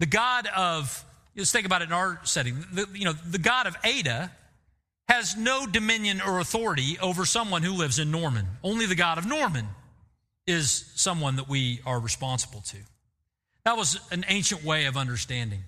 the 0.00 0.06
God 0.06 0.48
of, 0.56 1.04
let's 1.40 1.52
think 1.52 1.66
about 1.66 1.82
it 1.82 1.86
in 1.86 1.92
our 1.92 2.20
setting, 2.24 2.64
the, 2.72 2.86
you 2.94 3.04
know, 3.04 3.12
the 3.12 3.38
God 3.38 3.66
of 3.66 3.76
Ada 3.84 4.30
has 5.08 5.36
no 5.36 5.66
dominion 5.66 6.20
or 6.20 6.38
authority 6.38 6.98
over 7.00 7.24
someone 7.24 7.62
who 7.62 7.72
lives 7.72 7.98
in 7.98 8.10
Norman. 8.10 8.46
Only 8.62 8.86
the 8.86 8.94
God 8.94 9.18
of 9.18 9.26
Norman 9.26 9.66
is 10.46 10.92
someone 10.94 11.36
that 11.36 11.48
we 11.48 11.80
are 11.84 11.98
responsible 11.98 12.60
to. 12.60 12.76
That 13.64 13.76
was 13.76 13.98
an 14.12 14.24
ancient 14.28 14.64
way 14.64 14.86
of 14.86 14.96
understanding. 14.96 15.60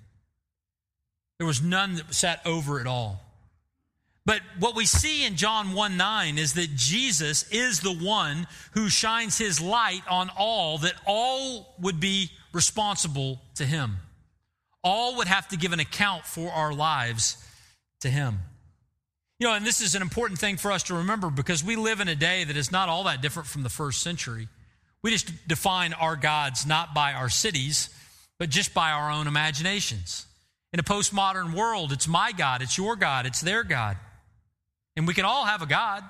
There 1.39 1.47
was 1.47 1.61
none 1.61 1.97
that 1.97 2.15
sat 2.15 2.41
over 2.47 2.81
it 2.81 2.87
all. 2.87 3.21
But 4.25 4.41
what 4.61 4.77
we 4.77 4.87
see 4.87 5.27
in 5.27 5.35
John 5.35 5.73
1 5.73 5.97
9 5.97 6.39
is 6.39 6.55
that 6.55 6.77
Jesus 6.77 7.51
is 7.51 7.81
the 7.81 7.95
one 7.95 8.47
who 8.73 8.89
shines 8.89 9.39
his 9.39 9.61
light 9.61 10.03
on 10.09 10.31
all, 10.37 10.79
that 10.79 10.95
all 11.05 11.75
would 11.81 11.99
be 11.99 12.31
responsible 12.53 13.41
to 13.57 13.65
him. 13.65 13.97
All 14.83 15.17
would 15.17 15.29
have 15.29 15.49
to 15.49 15.57
give 15.57 15.73
an 15.73 15.81
account 15.81 16.25
for 16.25 16.51
our 16.51 16.73
lives 16.73 17.37
to 18.01 18.09
him. 18.09 18.41
You 19.39 19.49
know, 19.49 19.55
and 19.55 19.67
this 19.67 19.81
is 19.81 19.95
an 19.95 20.03
important 20.03 20.39
thing 20.39 20.57
for 20.57 20.71
us 20.71 20.85
to 20.85 20.95
remember 20.95 21.31
because 21.31 21.65
we 21.65 21.77
live 21.77 22.01
in 22.01 22.09
a 22.09 22.15
day 22.15 22.45
that 22.45 22.57
is 22.57 22.71
not 22.71 22.89
all 22.89 23.05
that 23.05 23.23
different 23.23 23.49
from 23.49 23.63
the 23.63 23.69
first 23.69 24.03
century. 24.03 24.49
We 25.03 25.11
just 25.11 25.49
define 25.49 25.95
our 25.95 26.15
gods 26.17 26.65
not 26.65 26.95
by 26.95 27.13
our 27.13 27.29
cities, 27.29 27.89
but 28.39 28.51
just 28.51 28.73
by 28.73 28.93
our 28.93 29.11
own 29.11 29.27
imaginations. 29.27 30.27
In 30.73 30.81
a 30.81 30.85
postmodern 30.85 31.55
world, 31.55 31.93
it's 31.93 32.09
my 32.09 32.33
God, 32.33 32.63
it's 32.63 32.79
your 32.79 32.97
God, 32.97 33.27
it's 33.27 33.41
their 33.41 33.65
God. 33.65 33.97
And 34.97 35.07
we 35.07 35.15
can 35.15 35.25
all 35.25 35.45
have 35.45 35.63
a 35.63 35.67
God. 35.67 36.05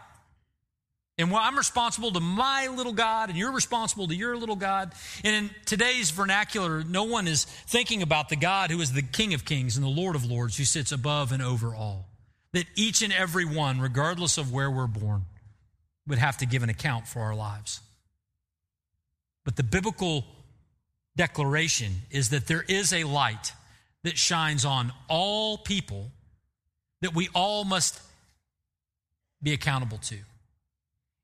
And 1.18 1.33
I'm 1.35 1.59
responsible 1.59 2.11
to 2.12 2.20
my 2.20 2.68
little 2.68 2.94
God, 2.94 3.29
and 3.29 3.37
you're 3.37 3.53
responsible 3.53 4.09
to 4.09 4.14
your 4.14 4.37
little 4.37 4.57
God. 4.57 4.92
And 5.22 5.35
in 5.37 5.51
today's 5.66 6.11
vernacular, 6.11 6.83
no 6.83 7.05
one 7.05 7.29
is 7.29 7.44
thinking 7.44 8.03
about 8.03 8.29
the 8.29 8.37
God 8.37 8.70
who 8.70 8.81
is 8.81 8.92
the 8.92 9.03
King 9.03 9.35
of 9.35 9.44
kings 9.44 9.77
and 9.77 9.85
the 9.85 9.90
Lord 9.90 10.16
of 10.16 10.25
lords, 10.25 10.57
who 10.57 10.64
sits 10.64 10.90
above 10.90 11.31
and 11.31 11.42
over 11.42 11.75
all. 11.75 12.09
That 12.53 12.64
each 12.75 13.03
and 13.03 13.12
every 13.12 13.44
one, 13.44 13.81
regardless 13.81 14.38
of 14.38 14.53
where 14.53 14.70
we're 14.70 14.87
born, 14.87 15.25
would 16.07 16.18
have 16.18 16.38
to 16.38 16.46
give 16.46 16.62
an 16.62 16.70
account 16.70 17.07
for 17.07 17.20
our 17.20 17.35
lives. 17.35 17.81
But 19.44 19.57
the 19.57 19.62
biblical 19.62 20.25
declaration 21.16 21.92
is 22.11 22.31
that 22.31 22.46
there 22.46 22.64
is 22.66 22.92
a 22.92 23.05
light 23.05 23.53
that 24.03 24.16
shines 24.16 24.64
on 24.64 24.92
all 25.09 25.59
people 25.59 26.11
that 27.03 27.14
we 27.14 27.29
all 27.35 27.64
must 27.64 28.01
be 29.42 29.53
accountable 29.53 29.98
to. 29.98 30.16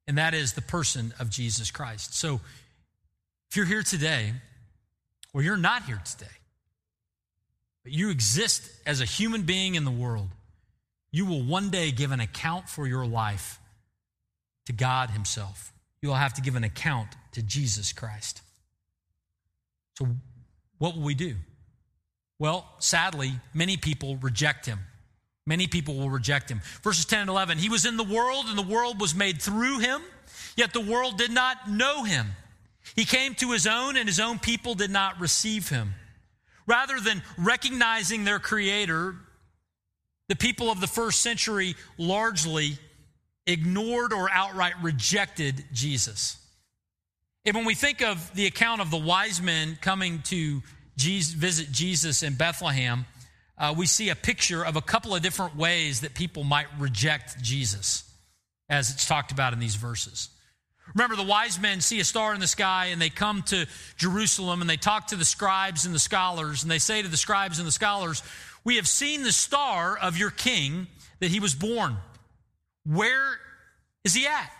And 0.09 0.17
that 0.17 0.33
is 0.33 0.55
the 0.55 0.63
person 0.63 1.13
of 1.21 1.29
Jesus 1.29 1.71
Christ. 1.71 2.15
So 2.15 2.41
if 3.51 3.57
you're 3.57 3.67
here 3.67 3.83
today, 3.83 4.33
or 5.35 5.43
you're 5.43 5.59
not 5.59 5.85
here 5.85 6.01
today, 6.05 6.33
but 7.85 7.93
you 7.93 8.09
exist 8.09 8.69
as 8.87 9.03
a 9.03 9.05
human 9.05 9.43
being 9.43 9.75
in 9.75 9.85
the 9.85 9.91
world, 9.91 10.31
you 11.11 11.27
will 11.27 11.43
one 11.43 11.69
day 11.69 11.91
give 11.91 12.11
an 12.11 12.21
account 12.21 12.71
for 12.71 12.87
your 12.87 13.07
life 13.07 13.61
to 14.65 14.73
God 14.73 15.11
Himself. 15.11 15.73
You 16.01 16.09
will 16.09 16.17
have 16.17 16.35
to 16.35 16.41
give 16.41 16.57
an 16.57 16.65
account 16.65 17.09
to 17.33 17.43
Jesus 17.43 17.93
Christ. 17.93 18.41
So, 19.99 20.07
what 20.79 20.97
will 20.97 21.03
we 21.03 21.15
do? 21.15 21.35
Well, 22.39 22.67
sadly, 22.79 23.33
many 23.53 23.77
people 23.77 24.17
reject 24.17 24.65
Him. 24.65 24.79
Many 25.49 25.67
people 25.67 25.97
will 25.97 26.11
reject 26.11 26.51
him. 26.51 26.61
Verses 26.83 27.07
10 27.07 27.23
and 27.23 27.31
11 27.31 27.57
He 27.57 27.71
was 27.71 27.87
in 27.87 27.97
the 27.97 28.05
world, 28.05 28.45
and 28.49 28.59
the 28.59 28.63
world 28.63 29.01
was 29.01 29.15
made 29.15 29.41
through 29.41 29.79
him, 29.79 30.03
yet 30.59 30.75
the 30.75 30.81
world 30.81 31.17
did 31.17 31.31
not 31.31 31.71
know 31.71 32.05
him. 32.05 32.27
He 32.95 33.07
came 33.07 33.35
to 33.37 33.53
his 33.53 33.67
own, 33.67 33.97
and 33.97 34.07
his 34.07 34.21
own 34.21 34.39
people 34.39 34.75
did 34.75 34.91
not 34.91 35.19
receive 35.19 35.71
him. 35.71 35.95
Rather 36.67 37.01
than 37.01 37.23
recognizing 37.39 38.25
their 38.25 38.39
creator, 38.39 39.17
the 40.29 40.37
people 40.37 40.71
of 40.71 40.83
the 40.83 40.87
first 40.87 41.23
century 41.23 41.77
largely 41.97 42.77
ignored 43.47 44.13
or 44.13 44.31
outright 44.31 44.75
rejected 44.83 45.65
Jesus. 45.73 46.37
And 47.47 47.57
when 47.57 47.65
we 47.65 47.75
think 47.75 48.03
of 48.03 48.35
the 48.35 48.45
account 48.45 48.83
of 48.83 48.91
the 48.91 48.99
wise 48.99 49.41
men 49.41 49.79
coming 49.81 50.21
to 50.25 50.63
Jesus, 50.99 51.33
visit 51.33 51.73
Jesus 51.73 52.23
in 52.23 52.35
Bethlehem, 52.35 53.07
uh, 53.59 53.75
we 53.77 53.87
see 53.87 54.09
a 54.09 54.15
picture 54.15 54.65
of 54.65 54.77
a 54.77 54.81
couple 54.81 55.15
of 55.15 55.23
different 55.23 55.57
ways 55.57 56.01
that 56.01 56.15
people 56.15 56.45
might 56.45 56.67
reject 56.79 57.43
Jesus, 57.43 58.05
as 58.69 58.91
it's 58.91 59.07
talked 59.07 59.33
about 59.33 59.53
in 59.53 59.59
these 59.59 59.75
verses. 59.75 60.29
Remember, 60.95 61.17
the 61.17 61.23
wise 61.23 61.61
men 61.61 61.81
see 61.81 62.01
a 62.01 62.05
star 62.05 62.33
in 62.33 62.41
the 62.41 62.47
sky 62.47 62.87
and 62.87 63.01
they 63.01 63.11
come 63.11 63.43
to 63.45 63.67
Jerusalem 63.97 64.61
and 64.61 64.71
they 64.71 64.77
talk 64.77 65.09
to 65.09 65.17
the 65.17 65.25
scribes 65.25 65.85
and 65.85 65.95
the 65.95 65.99
scholars 65.99 66.63
and 66.63 66.71
they 66.71 66.79
say 66.79 67.03
to 67.03 67.09
the 67.09 67.17
scribes 67.17 67.59
and 67.59 67.67
the 67.67 67.73
scholars, 67.73 68.23
We 68.65 68.77
have 68.77 68.89
seen 68.89 69.23
the 69.23 69.33
star 69.33 69.99
of 69.99 70.17
your 70.17 70.31
king 70.31 70.87
that 71.21 71.31
he 71.31 71.41
was 71.41 71.55
born. 71.55 71.97
Where 72.87 73.39
is 74.05 74.15
he 74.15 74.27
at? 74.27 74.51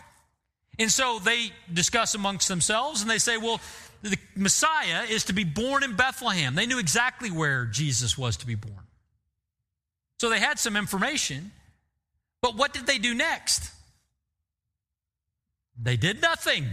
And 0.77 0.91
so 0.91 1.19
they 1.19 1.51
discuss 1.73 2.15
amongst 2.15 2.47
themselves 2.47 3.01
and 3.01 3.09
they 3.09 3.17
say, 3.17 3.37
Well, 3.37 3.59
the 4.03 4.17
Messiah 4.35 5.05
is 5.09 5.25
to 5.25 5.33
be 5.33 5.43
born 5.43 5.83
in 5.83 5.95
Bethlehem. 5.95 6.53
They 6.53 6.67
knew 6.67 6.79
exactly 6.79 7.31
where 7.31 7.65
Jesus 7.65 8.17
was 8.17 8.37
to 8.37 8.45
be 8.45 8.55
born. 8.55 8.88
So 10.19 10.29
they 10.29 10.39
had 10.39 10.59
some 10.59 10.75
information, 10.75 11.51
but 12.41 12.55
what 12.55 12.73
did 12.73 12.85
they 12.85 12.97
do 12.97 13.13
next? 13.13 13.71
They 15.81 15.95
did 15.95 16.21
nothing. 16.21 16.65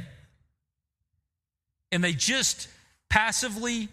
And 1.92 2.02
they 2.02 2.12
just 2.12 2.68
passively 3.08 3.88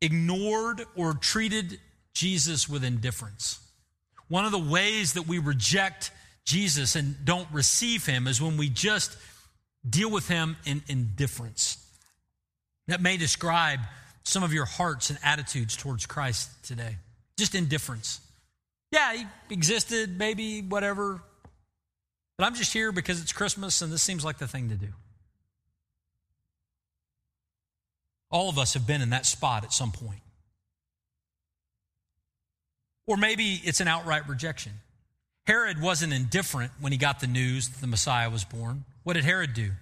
ignored 0.00 0.84
or 0.96 1.14
treated 1.14 1.78
Jesus 2.14 2.68
with 2.68 2.82
indifference. 2.82 3.60
One 4.28 4.44
of 4.44 4.52
the 4.52 4.58
ways 4.58 5.12
that 5.14 5.26
we 5.26 5.38
reject 5.38 6.10
Jesus 6.44 6.96
and 6.96 7.24
don't 7.24 7.48
receive 7.52 8.06
him 8.06 8.26
is 8.26 8.42
when 8.42 8.56
we 8.56 8.68
just 8.68 9.16
deal 9.88 10.10
with 10.10 10.26
him 10.26 10.56
in 10.66 10.82
indifference. 10.88 11.78
That 12.88 13.00
may 13.00 13.16
describe 13.16 13.80
some 14.24 14.42
of 14.42 14.52
your 14.52 14.64
hearts 14.64 15.10
and 15.10 15.18
attitudes 15.22 15.76
towards 15.76 16.06
Christ 16.06 16.50
today. 16.64 16.96
Just 17.38 17.54
indifference. 17.54 18.20
Yeah, 18.92 19.14
he 19.14 19.26
existed, 19.50 20.18
maybe, 20.18 20.62
whatever. 20.62 21.20
But 22.36 22.46
I'm 22.46 22.54
just 22.54 22.72
here 22.72 22.90
because 22.90 23.20
it's 23.20 23.32
Christmas 23.32 23.82
and 23.82 23.92
this 23.92 24.02
seems 24.02 24.24
like 24.24 24.38
the 24.38 24.48
thing 24.48 24.70
to 24.70 24.74
do. 24.74 24.88
All 28.30 28.48
of 28.48 28.58
us 28.58 28.74
have 28.74 28.86
been 28.86 29.02
in 29.02 29.10
that 29.10 29.26
spot 29.26 29.64
at 29.64 29.72
some 29.72 29.92
point. 29.92 30.20
Or 33.06 33.16
maybe 33.16 33.60
it's 33.64 33.80
an 33.80 33.88
outright 33.88 34.28
rejection. 34.28 34.72
Herod 35.46 35.82
wasn't 35.82 36.12
indifferent 36.12 36.72
when 36.80 36.92
he 36.92 36.98
got 36.98 37.20
the 37.20 37.26
news 37.26 37.68
that 37.68 37.80
the 37.80 37.88
Messiah 37.88 38.30
was 38.30 38.44
born. 38.44 38.84
What 39.02 39.14
did 39.14 39.24
Herod 39.24 39.52
do? 39.52 39.72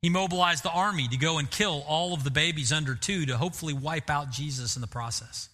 He 0.00 0.08
mobilized 0.08 0.62
the 0.62 0.70
army 0.70 1.08
to 1.08 1.18
go 1.18 1.38
and 1.38 1.50
kill 1.50 1.84
all 1.86 2.14
of 2.14 2.24
the 2.24 2.30
babies 2.30 2.72
under 2.72 2.94
two 2.94 3.26
to 3.26 3.36
hopefully 3.36 3.74
wipe 3.74 4.08
out 4.08 4.30
Jesus 4.30 4.76
in 4.76 4.80
the 4.80 4.86
process. 4.86 5.50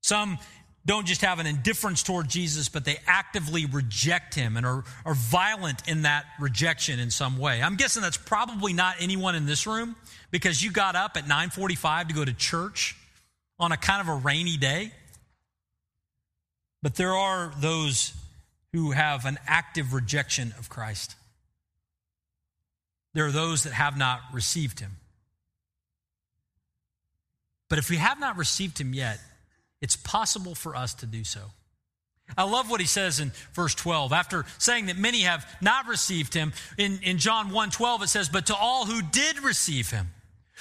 Some 0.00 0.38
don't 0.86 1.06
just 1.06 1.20
have 1.20 1.38
an 1.38 1.46
indifference 1.46 2.02
toward 2.02 2.28
Jesus, 2.28 2.68
but 2.68 2.84
they 2.84 2.98
actively 3.06 3.66
reject 3.66 4.34
him 4.34 4.56
and 4.56 4.64
are, 4.64 4.84
are 5.04 5.14
violent 5.14 5.86
in 5.86 6.02
that 6.02 6.24
rejection 6.38 6.98
in 6.98 7.10
some 7.10 7.36
way. 7.36 7.62
I'm 7.62 7.76
guessing 7.76 8.02
that's 8.02 8.16
probably 8.16 8.72
not 8.72 8.96
anyone 8.98 9.34
in 9.34 9.44
this 9.44 9.66
room 9.66 9.94
because 10.30 10.62
you 10.62 10.70
got 10.70 10.96
up 10.96 11.16
at 11.16 11.24
9:45 11.26 12.08
to 12.08 12.14
go 12.14 12.24
to 12.24 12.32
church 12.32 12.96
on 13.58 13.72
a 13.72 13.76
kind 13.76 14.00
of 14.00 14.08
a 14.08 14.16
rainy 14.16 14.56
day. 14.56 14.92
But 16.82 16.94
there 16.94 17.14
are 17.14 17.52
those 17.58 18.14
who 18.72 18.92
have 18.92 19.26
an 19.26 19.38
active 19.46 19.92
rejection 19.92 20.54
of 20.58 20.70
Christ. 20.70 21.14
There 23.12 23.26
are 23.26 23.32
those 23.32 23.64
that 23.64 23.74
have 23.74 23.98
not 23.98 24.20
received 24.32 24.80
him. 24.80 24.96
But 27.68 27.78
if 27.78 27.90
we 27.90 27.96
have 27.96 28.18
not 28.18 28.36
received 28.36 28.80
him 28.80 28.94
yet, 28.94 29.20
it's 29.80 29.96
possible 29.96 30.54
for 30.54 30.76
us 30.76 30.94
to 30.94 31.06
do 31.06 31.24
so. 31.24 31.40
I 32.36 32.44
love 32.44 32.70
what 32.70 32.80
he 32.80 32.86
says 32.86 33.18
in 33.18 33.32
verse 33.54 33.74
12. 33.74 34.12
After 34.12 34.44
saying 34.58 34.86
that 34.86 34.96
many 34.96 35.22
have 35.22 35.44
not 35.60 35.88
received 35.88 36.34
him, 36.34 36.52
in, 36.78 37.00
in 37.02 37.18
John 37.18 37.50
1 37.50 37.70
12, 37.70 38.02
it 38.02 38.08
says, 38.08 38.28
But 38.28 38.46
to 38.46 38.54
all 38.54 38.86
who 38.86 39.02
did 39.02 39.42
receive 39.42 39.90
him, 39.90 40.08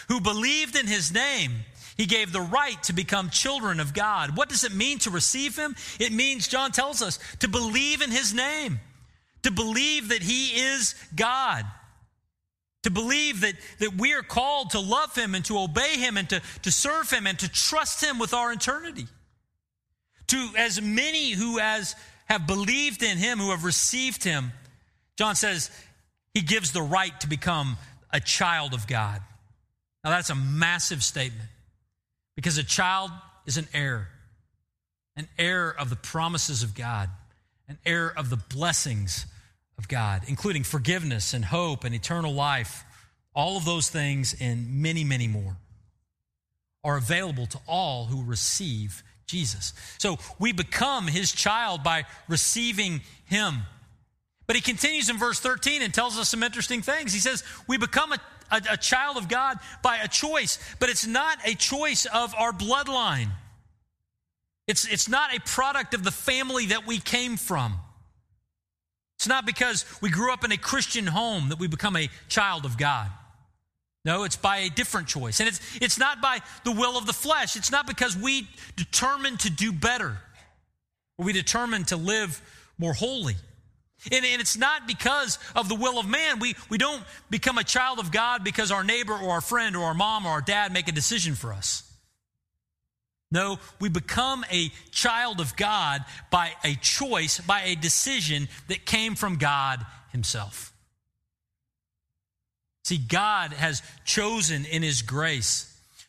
who 0.07 0.19
believed 0.19 0.75
in 0.75 0.87
his 0.87 1.13
name, 1.13 1.51
He 1.97 2.05
gave 2.05 2.31
the 2.31 2.41
right 2.41 2.81
to 2.83 2.93
become 2.93 3.29
children 3.29 3.81
of 3.81 3.93
God. 3.93 4.37
What 4.37 4.47
does 4.47 4.63
it 4.63 4.73
mean 4.73 4.99
to 4.99 5.09
receive 5.09 5.57
Him? 5.57 5.75
It 5.99 6.13
means, 6.13 6.47
John 6.47 6.71
tells 6.71 7.01
us, 7.01 7.19
to 7.39 7.49
believe 7.49 8.01
in 8.01 8.09
His 8.09 8.33
name, 8.33 8.79
to 9.43 9.51
believe 9.51 10.07
that 10.07 10.23
He 10.23 10.61
is 10.61 10.95
God, 11.13 11.65
to 12.83 12.91
believe 12.91 13.41
that, 13.41 13.55
that 13.79 13.95
we 13.95 14.13
are 14.13 14.21
called 14.21 14.71
to 14.71 14.79
love 14.79 15.15
Him 15.15 15.35
and 15.35 15.43
to 15.45 15.59
obey 15.59 15.97
Him 15.97 16.17
and 16.17 16.29
to, 16.29 16.41
to 16.63 16.71
serve 16.71 17.09
Him 17.11 17.27
and 17.27 17.37
to 17.39 17.49
trust 17.49 18.03
Him 18.03 18.19
with 18.19 18.33
our 18.33 18.51
eternity. 18.51 19.07
To 20.27 20.49
as 20.57 20.81
many 20.81 21.31
who 21.31 21.59
as 21.59 21.95
have 22.25 22.47
believed 22.47 23.03
in 23.03 23.17
Him, 23.17 23.39
who 23.39 23.51
have 23.51 23.63
received 23.63 24.23
Him, 24.23 24.51
John 25.17 25.35
says, 25.35 25.71
He 26.33 26.41
gives 26.41 26.71
the 26.71 26.81
right 26.81 27.19
to 27.21 27.27
become 27.27 27.77
a 28.11 28.19
child 28.19 28.73
of 28.73 28.87
God. 28.87 29.21
Now, 30.03 30.11
that's 30.11 30.29
a 30.29 30.35
massive 30.35 31.03
statement 31.03 31.49
because 32.35 32.57
a 32.57 32.63
child 32.63 33.11
is 33.45 33.57
an 33.57 33.67
heir, 33.73 34.07
an 35.17 35.27
heir 35.37 35.69
of 35.69 35.89
the 35.89 35.97
promises 35.97 36.63
of 36.63 36.73
God, 36.73 37.09
an 37.67 37.77
heir 37.85 38.13
of 38.15 38.29
the 38.29 38.37
blessings 38.37 39.25
of 39.79 39.87
God, 39.87 40.23
including 40.27 40.63
forgiveness 40.63 41.33
and 41.33 41.45
hope 41.45 41.85
and 41.85 41.95
eternal 41.95 42.33
life. 42.33 42.83
All 43.33 43.55
of 43.55 43.63
those 43.63 43.89
things 43.89 44.35
and 44.39 44.81
many, 44.81 45.05
many 45.05 45.27
more 45.27 45.55
are 46.83 46.97
available 46.97 47.45
to 47.47 47.59
all 47.65 48.05
who 48.05 48.23
receive 48.23 49.01
Jesus. 49.25 49.73
So 49.97 50.17
we 50.37 50.51
become 50.51 51.07
his 51.07 51.31
child 51.31 51.81
by 51.81 52.05
receiving 52.27 53.01
him. 53.23 53.59
But 54.47 54.57
he 54.57 54.61
continues 54.61 55.09
in 55.09 55.17
verse 55.17 55.39
13 55.39 55.81
and 55.81 55.93
tells 55.93 56.19
us 56.19 56.29
some 56.29 56.43
interesting 56.43 56.81
things. 56.81 57.13
He 57.13 57.19
says, 57.19 57.43
We 57.67 57.77
become 57.77 58.11
a, 58.11 58.19
a, 58.51 58.61
a 58.71 58.77
child 58.77 59.15
of 59.15 59.29
God 59.29 59.59
by 59.81 59.97
a 59.97 60.09
choice, 60.09 60.59
but 60.79 60.89
it's 60.89 61.07
not 61.07 61.37
a 61.45 61.55
choice 61.55 62.05
of 62.05 62.35
our 62.35 62.51
bloodline. 62.51 63.29
It's, 64.67 64.85
it's 64.85 65.07
not 65.07 65.33
a 65.33 65.39
product 65.39 65.93
of 65.93 66.03
the 66.03 66.11
family 66.11 66.67
that 66.67 66.85
we 66.85 66.99
came 66.99 67.37
from. 67.37 67.79
It's 69.19 69.27
not 69.27 69.45
because 69.45 69.83
we 70.01 70.09
grew 70.09 70.31
up 70.31 70.45
in 70.45 70.53
a 70.53 70.57
Christian 70.57 71.05
home 71.05 71.49
that 71.49 71.59
we 71.59 71.67
become 71.67 71.97
a 71.97 72.09
child 72.29 72.63
of 72.63 72.77
God. 72.77 73.11
No, 74.05 74.23
it's 74.23 74.37
by 74.37 74.59
a 74.59 74.69
different 74.69 75.09
choice. 75.09 75.41
And 75.41 75.49
it's, 75.49 75.59
it's 75.81 75.99
not 75.99 76.21
by 76.21 76.39
the 76.63 76.71
will 76.71 76.97
of 76.97 77.05
the 77.05 77.11
flesh. 77.11 77.57
It's 77.57 77.69
not 77.69 77.85
because 77.85 78.15
we 78.15 78.47
determined 78.77 79.41
to 79.41 79.49
do 79.49 79.73
better 79.73 80.17
or 81.17 81.25
we 81.25 81.33
determined 81.33 81.89
to 81.89 81.97
live 81.97 82.41
more 82.77 82.93
holy. 82.93 83.35
And, 84.09 84.23
and, 84.23 84.39
it's 84.39 84.55
not 84.55 84.87
because 84.87 85.37
of 85.53 85.67
the 85.67 85.75
will 85.75 85.99
of 85.99 86.07
man. 86.07 86.39
We, 86.39 86.55
we 86.69 86.77
don't 86.77 87.03
become 87.29 87.57
a 87.57 87.65
child 87.65 87.99
of 87.99 88.13
God 88.13 88.45
because 88.45 88.71
our 88.71 88.85
neighbor 88.85 89.11
or 89.11 89.31
our 89.31 89.41
friend 89.41 89.75
or 89.75 89.83
our 89.83 89.93
mom 89.93 90.25
or 90.25 90.29
our 90.29 90.41
dad 90.41 90.71
make 90.71 90.87
a 90.87 90.93
decision 90.93 91.35
for 91.35 91.51
us. 91.51 91.83
No, 93.31 93.59
we 93.79 93.89
become 93.89 94.43
a 94.51 94.71
child 94.91 95.39
of 95.39 95.55
God 95.55 96.03
by 96.31 96.51
a 96.63 96.75
choice, 96.75 97.39
by 97.39 97.61
a 97.63 97.75
decision 97.75 98.47
that 98.67 98.85
came 98.85 99.15
from 99.15 99.37
God 99.37 99.85
Himself. 100.11 100.73
See, 102.83 102.97
God 102.97 103.53
has 103.53 103.83
chosen 104.03 104.65
in 104.65 104.81
His 104.81 105.03
grace 105.03 105.65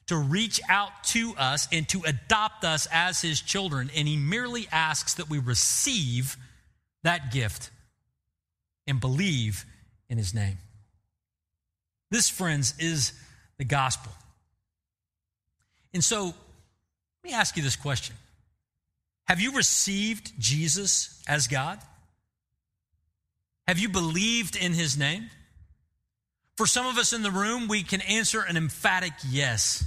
to 0.06 0.16
reach 0.16 0.60
out 0.68 1.04
to 1.04 1.34
us 1.36 1.68
and 1.70 1.86
to 1.90 2.02
adopt 2.06 2.64
us 2.64 2.88
as 2.90 3.20
His 3.20 3.40
children, 3.42 3.90
and 3.94 4.08
He 4.08 4.16
merely 4.16 4.66
asks 4.72 5.14
that 5.14 5.28
we 5.28 5.38
receive 5.38 6.38
that 7.02 7.32
gift 7.32 7.70
and 8.86 9.00
believe 9.00 9.64
in 10.08 10.18
his 10.18 10.34
name. 10.34 10.58
This, 12.10 12.28
friends, 12.28 12.74
is 12.78 13.12
the 13.58 13.64
gospel. 13.64 14.12
And 15.94 16.02
so, 16.02 16.34
let 17.22 17.30
me 17.30 17.36
ask 17.36 17.56
you 17.56 17.62
this 17.62 17.76
question 17.76 18.16
Have 19.28 19.40
you 19.40 19.52
received 19.52 20.32
Jesus 20.38 21.22
as 21.28 21.46
God? 21.46 21.78
Have 23.68 23.78
you 23.78 23.88
believed 23.88 24.56
in 24.56 24.72
his 24.72 24.98
name? 24.98 25.30
For 26.56 26.66
some 26.66 26.86
of 26.86 26.98
us 26.98 27.12
in 27.12 27.22
the 27.22 27.30
room, 27.30 27.68
we 27.68 27.82
can 27.82 28.00
answer 28.02 28.42
an 28.42 28.56
emphatic 28.56 29.12
yes. 29.30 29.84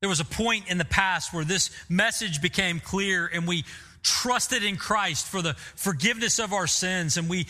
There 0.00 0.08
was 0.08 0.20
a 0.20 0.24
point 0.24 0.68
in 0.68 0.78
the 0.78 0.84
past 0.84 1.32
where 1.32 1.44
this 1.44 1.70
message 1.88 2.40
became 2.40 2.80
clear 2.80 3.26
and 3.26 3.46
we 3.46 3.64
trusted 4.02 4.62
in 4.62 4.76
Christ 4.76 5.26
for 5.26 5.42
the 5.42 5.54
forgiveness 5.74 6.38
of 6.38 6.52
our 6.52 6.66
sins 6.66 7.16
and 7.16 7.28
we 7.28 7.46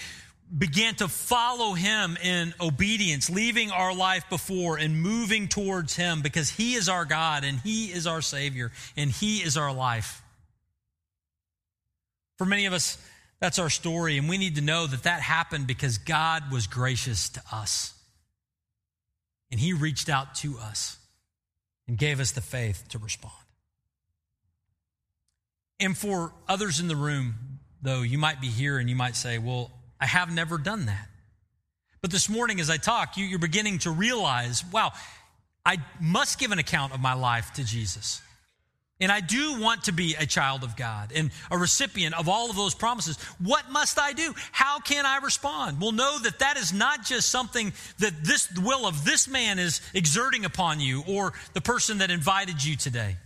began 0.56 0.94
to 0.96 1.08
follow 1.08 1.74
him 1.74 2.16
in 2.22 2.54
obedience, 2.60 3.28
leaving 3.28 3.70
our 3.70 3.94
life 3.94 4.24
before 4.30 4.76
and 4.76 5.00
moving 5.00 5.48
towards 5.48 5.96
him 5.96 6.22
because 6.22 6.50
he 6.50 6.74
is 6.74 6.88
our 6.88 7.04
God 7.04 7.44
and 7.44 7.58
he 7.60 7.86
is 7.86 8.06
our 8.06 8.22
Savior 8.22 8.70
and 8.96 9.10
he 9.10 9.38
is 9.38 9.56
our 9.56 9.72
life. 9.72 10.22
For 12.38 12.44
many 12.44 12.66
of 12.66 12.72
us, 12.72 12.98
that's 13.40 13.58
our 13.58 13.70
story, 13.70 14.18
and 14.18 14.28
we 14.28 14.38
need 14.38 14.54
to 14.56 14.60
know 14.60 14.86
that 14.86 15.02
that 15.02 15.20
happened 15.20 15.66
because 15.66 15.98
God 15.98 16.50
was 16.50 16.66
gracious 16.66 17.28
to 17.30 17.42
us. 17.52 17.92
And 19.50 19.60
he 19.60 19.72
reached 19.72 20.08
out 20.08 20.34
to 20.36 20.58
us 20.58 20.96
and 21.86 21.98
gave 21.98 22.20
us 22.20 22.32
the 22.32 22.40
faith 22.40 22.84
to 22.90 22.98
respond. 22.98 23.34
And 25.78 25.96
for 25.96 26.32
others 26.48 26.80
in 26.80 26.88
the 26.88 26.96
room, 26.96 27.34
though, 27.82 28.02
you 28.02 28.18
might 28.18 28.40
be 28.40 28.48
here 28.48 28.78
and 28.78 28.88
you 28.88 28.96
might 28.96 29.16
say, 29.16 29.38
well, 29.38 29.70
I 30.00 30.06
have 30.06 30.32
never 30.32 30.58
done 30.58 30.86
that. 30.86 31.08
But 32.00 32.10
this 32.10 32.28
morning, 32.28 32.60
as 32.60 32.70
I 32.70 32.76
talk, 32.76 33.16
you, 33.16 33.34
are 33.34 33.38
beginning 33.38 33.78
to 33.80 33.90
realize, 33.90 34.64
wow, 34.72 34.92
I 35.64 35.78
must 36.00 36.38
give 36.38 36.52
an 36.52 36.58
account 36.58 36.94
of 36.94 37.00
my 37.00 37.14
life 37.14 37.52
to 37.54 37.64
Jesus. 37.64 38.22
And 38.98 39.12
I 39.12 39.20
do 39.20 39.60
want 39.60 39.84
to 39.84 39.92
be 39.92 40.14
a 40.14 40.24
child 40.24 40.62
of 40.62 40.74
God 40.74 41.12
and 41.14 41.30
a 41.50 41.58
recipient 41.58 42.18
of 42.18 42.28
all 42.30 42.48
of 42.48 42.56
those 42.56 42.74
promises. 42.74 43.18
What 43.42 43.70
must 43.70 43.98
I 43.98 44.14
do? 44.14 44.34
How 44.52 44.78
can 44.78 45.04
I 45.04 45.18
respond? 45.18 45.80
Well, 45.80 45.92
know 45.92 46.18
that 46.20 46.38
that 46.38 46.56
is 46.56 46.72
not 46.72 47.04
just 47.04 47.28
something 47.28 47.74
that 47.98 48.24
this 48.24 48.46
the 48.46 48.62
will 48.62 48.86
of 48.86 49.04
this 49.04 49.28
man 49.28 49.58
is 49.58 49.82
exerting 49.92 50.46
upon 50.46 50.80
you 50.80 51.02
or 51.06 51.34
the 51.52 51.60
person 51.60 51.98
that 51.98 52.10
invited 52.10 52.64
you 52.64 52.76
today 52.76 53.16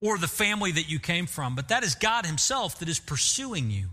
or 0.00 0.16
the 0.16 0.28
family 0.28 0.72
that 0.72 0.88
you 0.88 0.98
came 0.98 1.26
from, 1.26 1.54
but 1.54 1.68
that 1.68 1.84
is 1.84 1.94
God 1.94 2.24
himself 2.24 2.78
that 2.78 2.88
is 2.88 2.98
pursuing 2.98 3.70
you 3.70 3.88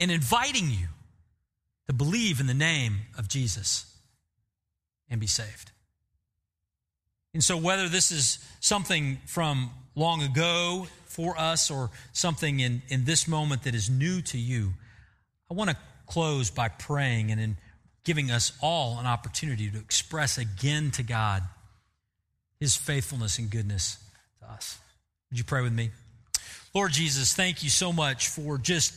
and 0.00 0.10
inviting 0.10 0.70
you 0.70 0.88
to 1.86 1.92
believe 1.92 2.40
in 2.40 2.46
the 2.46 2.54
name 2.54 2.96
of 3.18 3.28
Jesus 3.28 3.86
and 5.10 5.20
be 5.20 5.26
saved. 5.26 5.70
And 7.34 7.42
so, 7.42 7.56
whether 7.56 7.88
this 7.88 8.10
is 8.10 8.38
something 8.60 9.18
from 9.26 9.70
long 9.94 10.22
ago 10.22 10.86
for 11.06 11.38
us 11.38 11.70
or 11.70 11.90
something 12.12 12.60
in, 12.60 12.82
in 12.88 13.04
this 13.04 13.26
moment 13.26 13.64
that 13.64 13.74
is 13.74 13.88
new 13.88 14.20
to 14.22 14.38
you, 14.38 14.72
I 15.50 15.54
want 15.54 15.70
to 15.70 15.76
close 16.06 16.50
by 16.50 16.68
praying 16.68 17.30
and 17.30 17.40
in 17.40 17.56
giving 18.04 18.30
us 18.30 18.52
all 18.60 18.98
an 18.98 19.06
opportunity 19.06 19.70
to 19.70 19.78
express 19.78 20.38
again 20.38 20.90
to 20.92 21.02
God 21.02 21.42
his 22.60 22.76
faithfulness 22.76 23.38
and 23.38 23.50
goodness 23.50 23.98
to 24.40 24.50
us. 24.50 24.78
Would 25.30 25.38
you 25.38 25.44
pray 25.44 25.62
with 25.62 25.72
me? 25.72 25.90
Lord 26.74 26.92
Jesus, 26.92 27.34
thank 27.34 27.62
you 27.62 27.70
so 27.70 27.92
much 27.92 28.28
for 28.28 28.58
just 28.58 28.94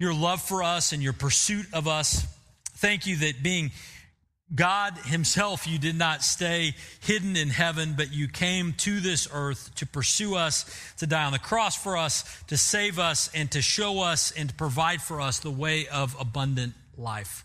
your 0.00 0.14
love 0.14 0.40
for 0.40 0.64
us 0.64 0.92
and 0.92 1.02
your 1.02 1.12
pursuit 1.12 1.66
of 1.72 1.86
us. 1.86 2.26
Thank 2.78 3.06
you 3.06 3.16
that 3.18 3.42
being 3.42 3.70
God 4.52 4.96
Himself, 5.04 5.68
you 5.68 5.78
did 5.78 5.96
not 5.96 6.22
stay 6.22 6.74
hidden 7.00 7.36
in 7.36 7.50
heaven, 7.50 7.94
but 7.96 8.12
you 8.12 8.26
came 8.26 8.72
to 8.78 8.98
this 8.98 9.28
earth 9.32 9.72
to 9.76 9.86
pursue 9.86 10.34
us, 10.34 10.64
to 10.96 11.06
die 11.06 11.24
on 11.24 11.32
the 11.32 11.38
cross 11.38 11.76
for 11.76 11.96
us, 11.96 12.42
to 12.48 12.56
save 12.56 12.98
us, 12.98 13.30
and 13.32 13.48
to 13.52 13.62
show 13.62 14.00
us 14.00 14.32
and 14.32 14.48
to 14.48 14.54
provide 14.54 15.02
for 15.02 15.20
us 15.20 15.38
the 15.38 15.50
way 15.50 15.86
of 15.86 16.16
abundant 16.18 16.72
life. 16.96 17.44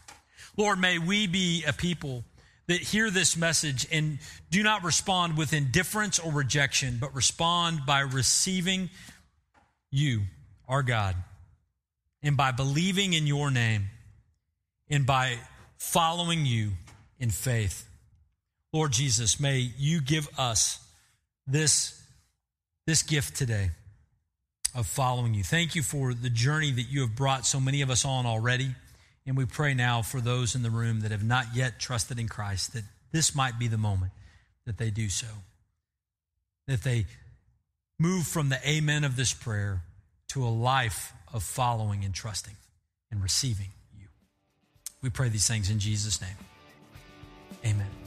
Lord, 0.58 0.80
may 0.80 0.98
we 0.98 1.28
be 1.28 1.64
a 1.68 1.74
people 1.74 2.24
that 2.68 2.80
hear 2.80 3.12
this 3.12 3.38
message 3.38 3.86
and 3.92 4.18
do 4.50 4.64
not 4.64 4.84
respond 4.84 5.38
with 5.38 5.54
indifference 5.54 6.18
or 6.18 6.32
rejection, 6.32 6.98
but 7.00 7.14
respond 7.14 7.82
by 7.86 8.00
receiving 8.00 8.90
you, 9.92 10.22
our 10.68 10.82
God 10.82 11.16
and 12.26 12.36
by 12.36 12.52
believing 12.52 13.14
in 13.14 13.28
your 13.28 13.52
name 13.52 13.86
and 14.90 15.06
by 15.06 15.38
following 15.78 16.46
you 16.46 16.72
in 17.20 17.30
faith. 17.30 17.88
Lord 18.74 18.92
Jesus, 18.92 19.40
may 19.40 19.60
you 19.78 20.02
give 20.02 20.28
us 20.38 20.80
this, 21.46 22.04
this 22.88 23.04
gift 23.04 23.38
today 23.38 23.70
of 24.74 24.88
following 24.88 25.36
you. 25.36 25.44
Thank 25.44 25.76
you 25.76 25.84
for 25.84 26.16
the 26.16 26.32
journey 26.32 26.72
that 26.72 26.90
you 26.90 27.02
have 27.02 27.16
brought 27.16 27.46
so 27.46 27.60
many 27.60 27.84
of 27.84 27.92
us 27.92 28.04
on 28.04 28.26
already. 28.26 28.72
And 29.28 29.38
we 29.38 29.46
pray 29.46 29.76
now 29.76 30.02
for 30.02 30.20
those 30.20 30.56
in 30.56 30.64
the 30.64 30.72
room 30.72 31.02
that 31.02 31.12
have 31.12 31.24
not 31.24 31.46
yet 31.54 31.80
trusted 31.80 32.20
in 32.20 32.28
Christ 32.28 32.74
that 32.74 32.84
this 33.12 33.36
might 33.36 33.60
be 33.60 33.68
the 33.68 33.78
moment 33.78 34.12
that 34.66 34.80
they 34.80 34.90
do 34.90 35.10
so. 35.10 35.28
That 36.68 36.82
they 36.82 37.06
move 38.00 38.26
from 38.26 38.50
the 38.50 38.68
amen 38.68 39.04
of 39.04 39.16
this 39.16 39.32
prayer 39.32 39.82
to 40.30 40.46
a 40.46 40.50
life 40.50 41.14
of 41.34 41.44
following 41.44 42.04
and 42.04 42.14
trusting 42.14 42.56
and 43.12 43.22
receiving 43.22 43.70
you. 43.98 44.08
We 45.02 45.10
pray 45.10 45.30
these 45.30 45.48
things 45.48 45.70
in 45.70 45.80
Jesus' 45.80 46.22
name. 46.22 46.38
Amen. 47.66 48.05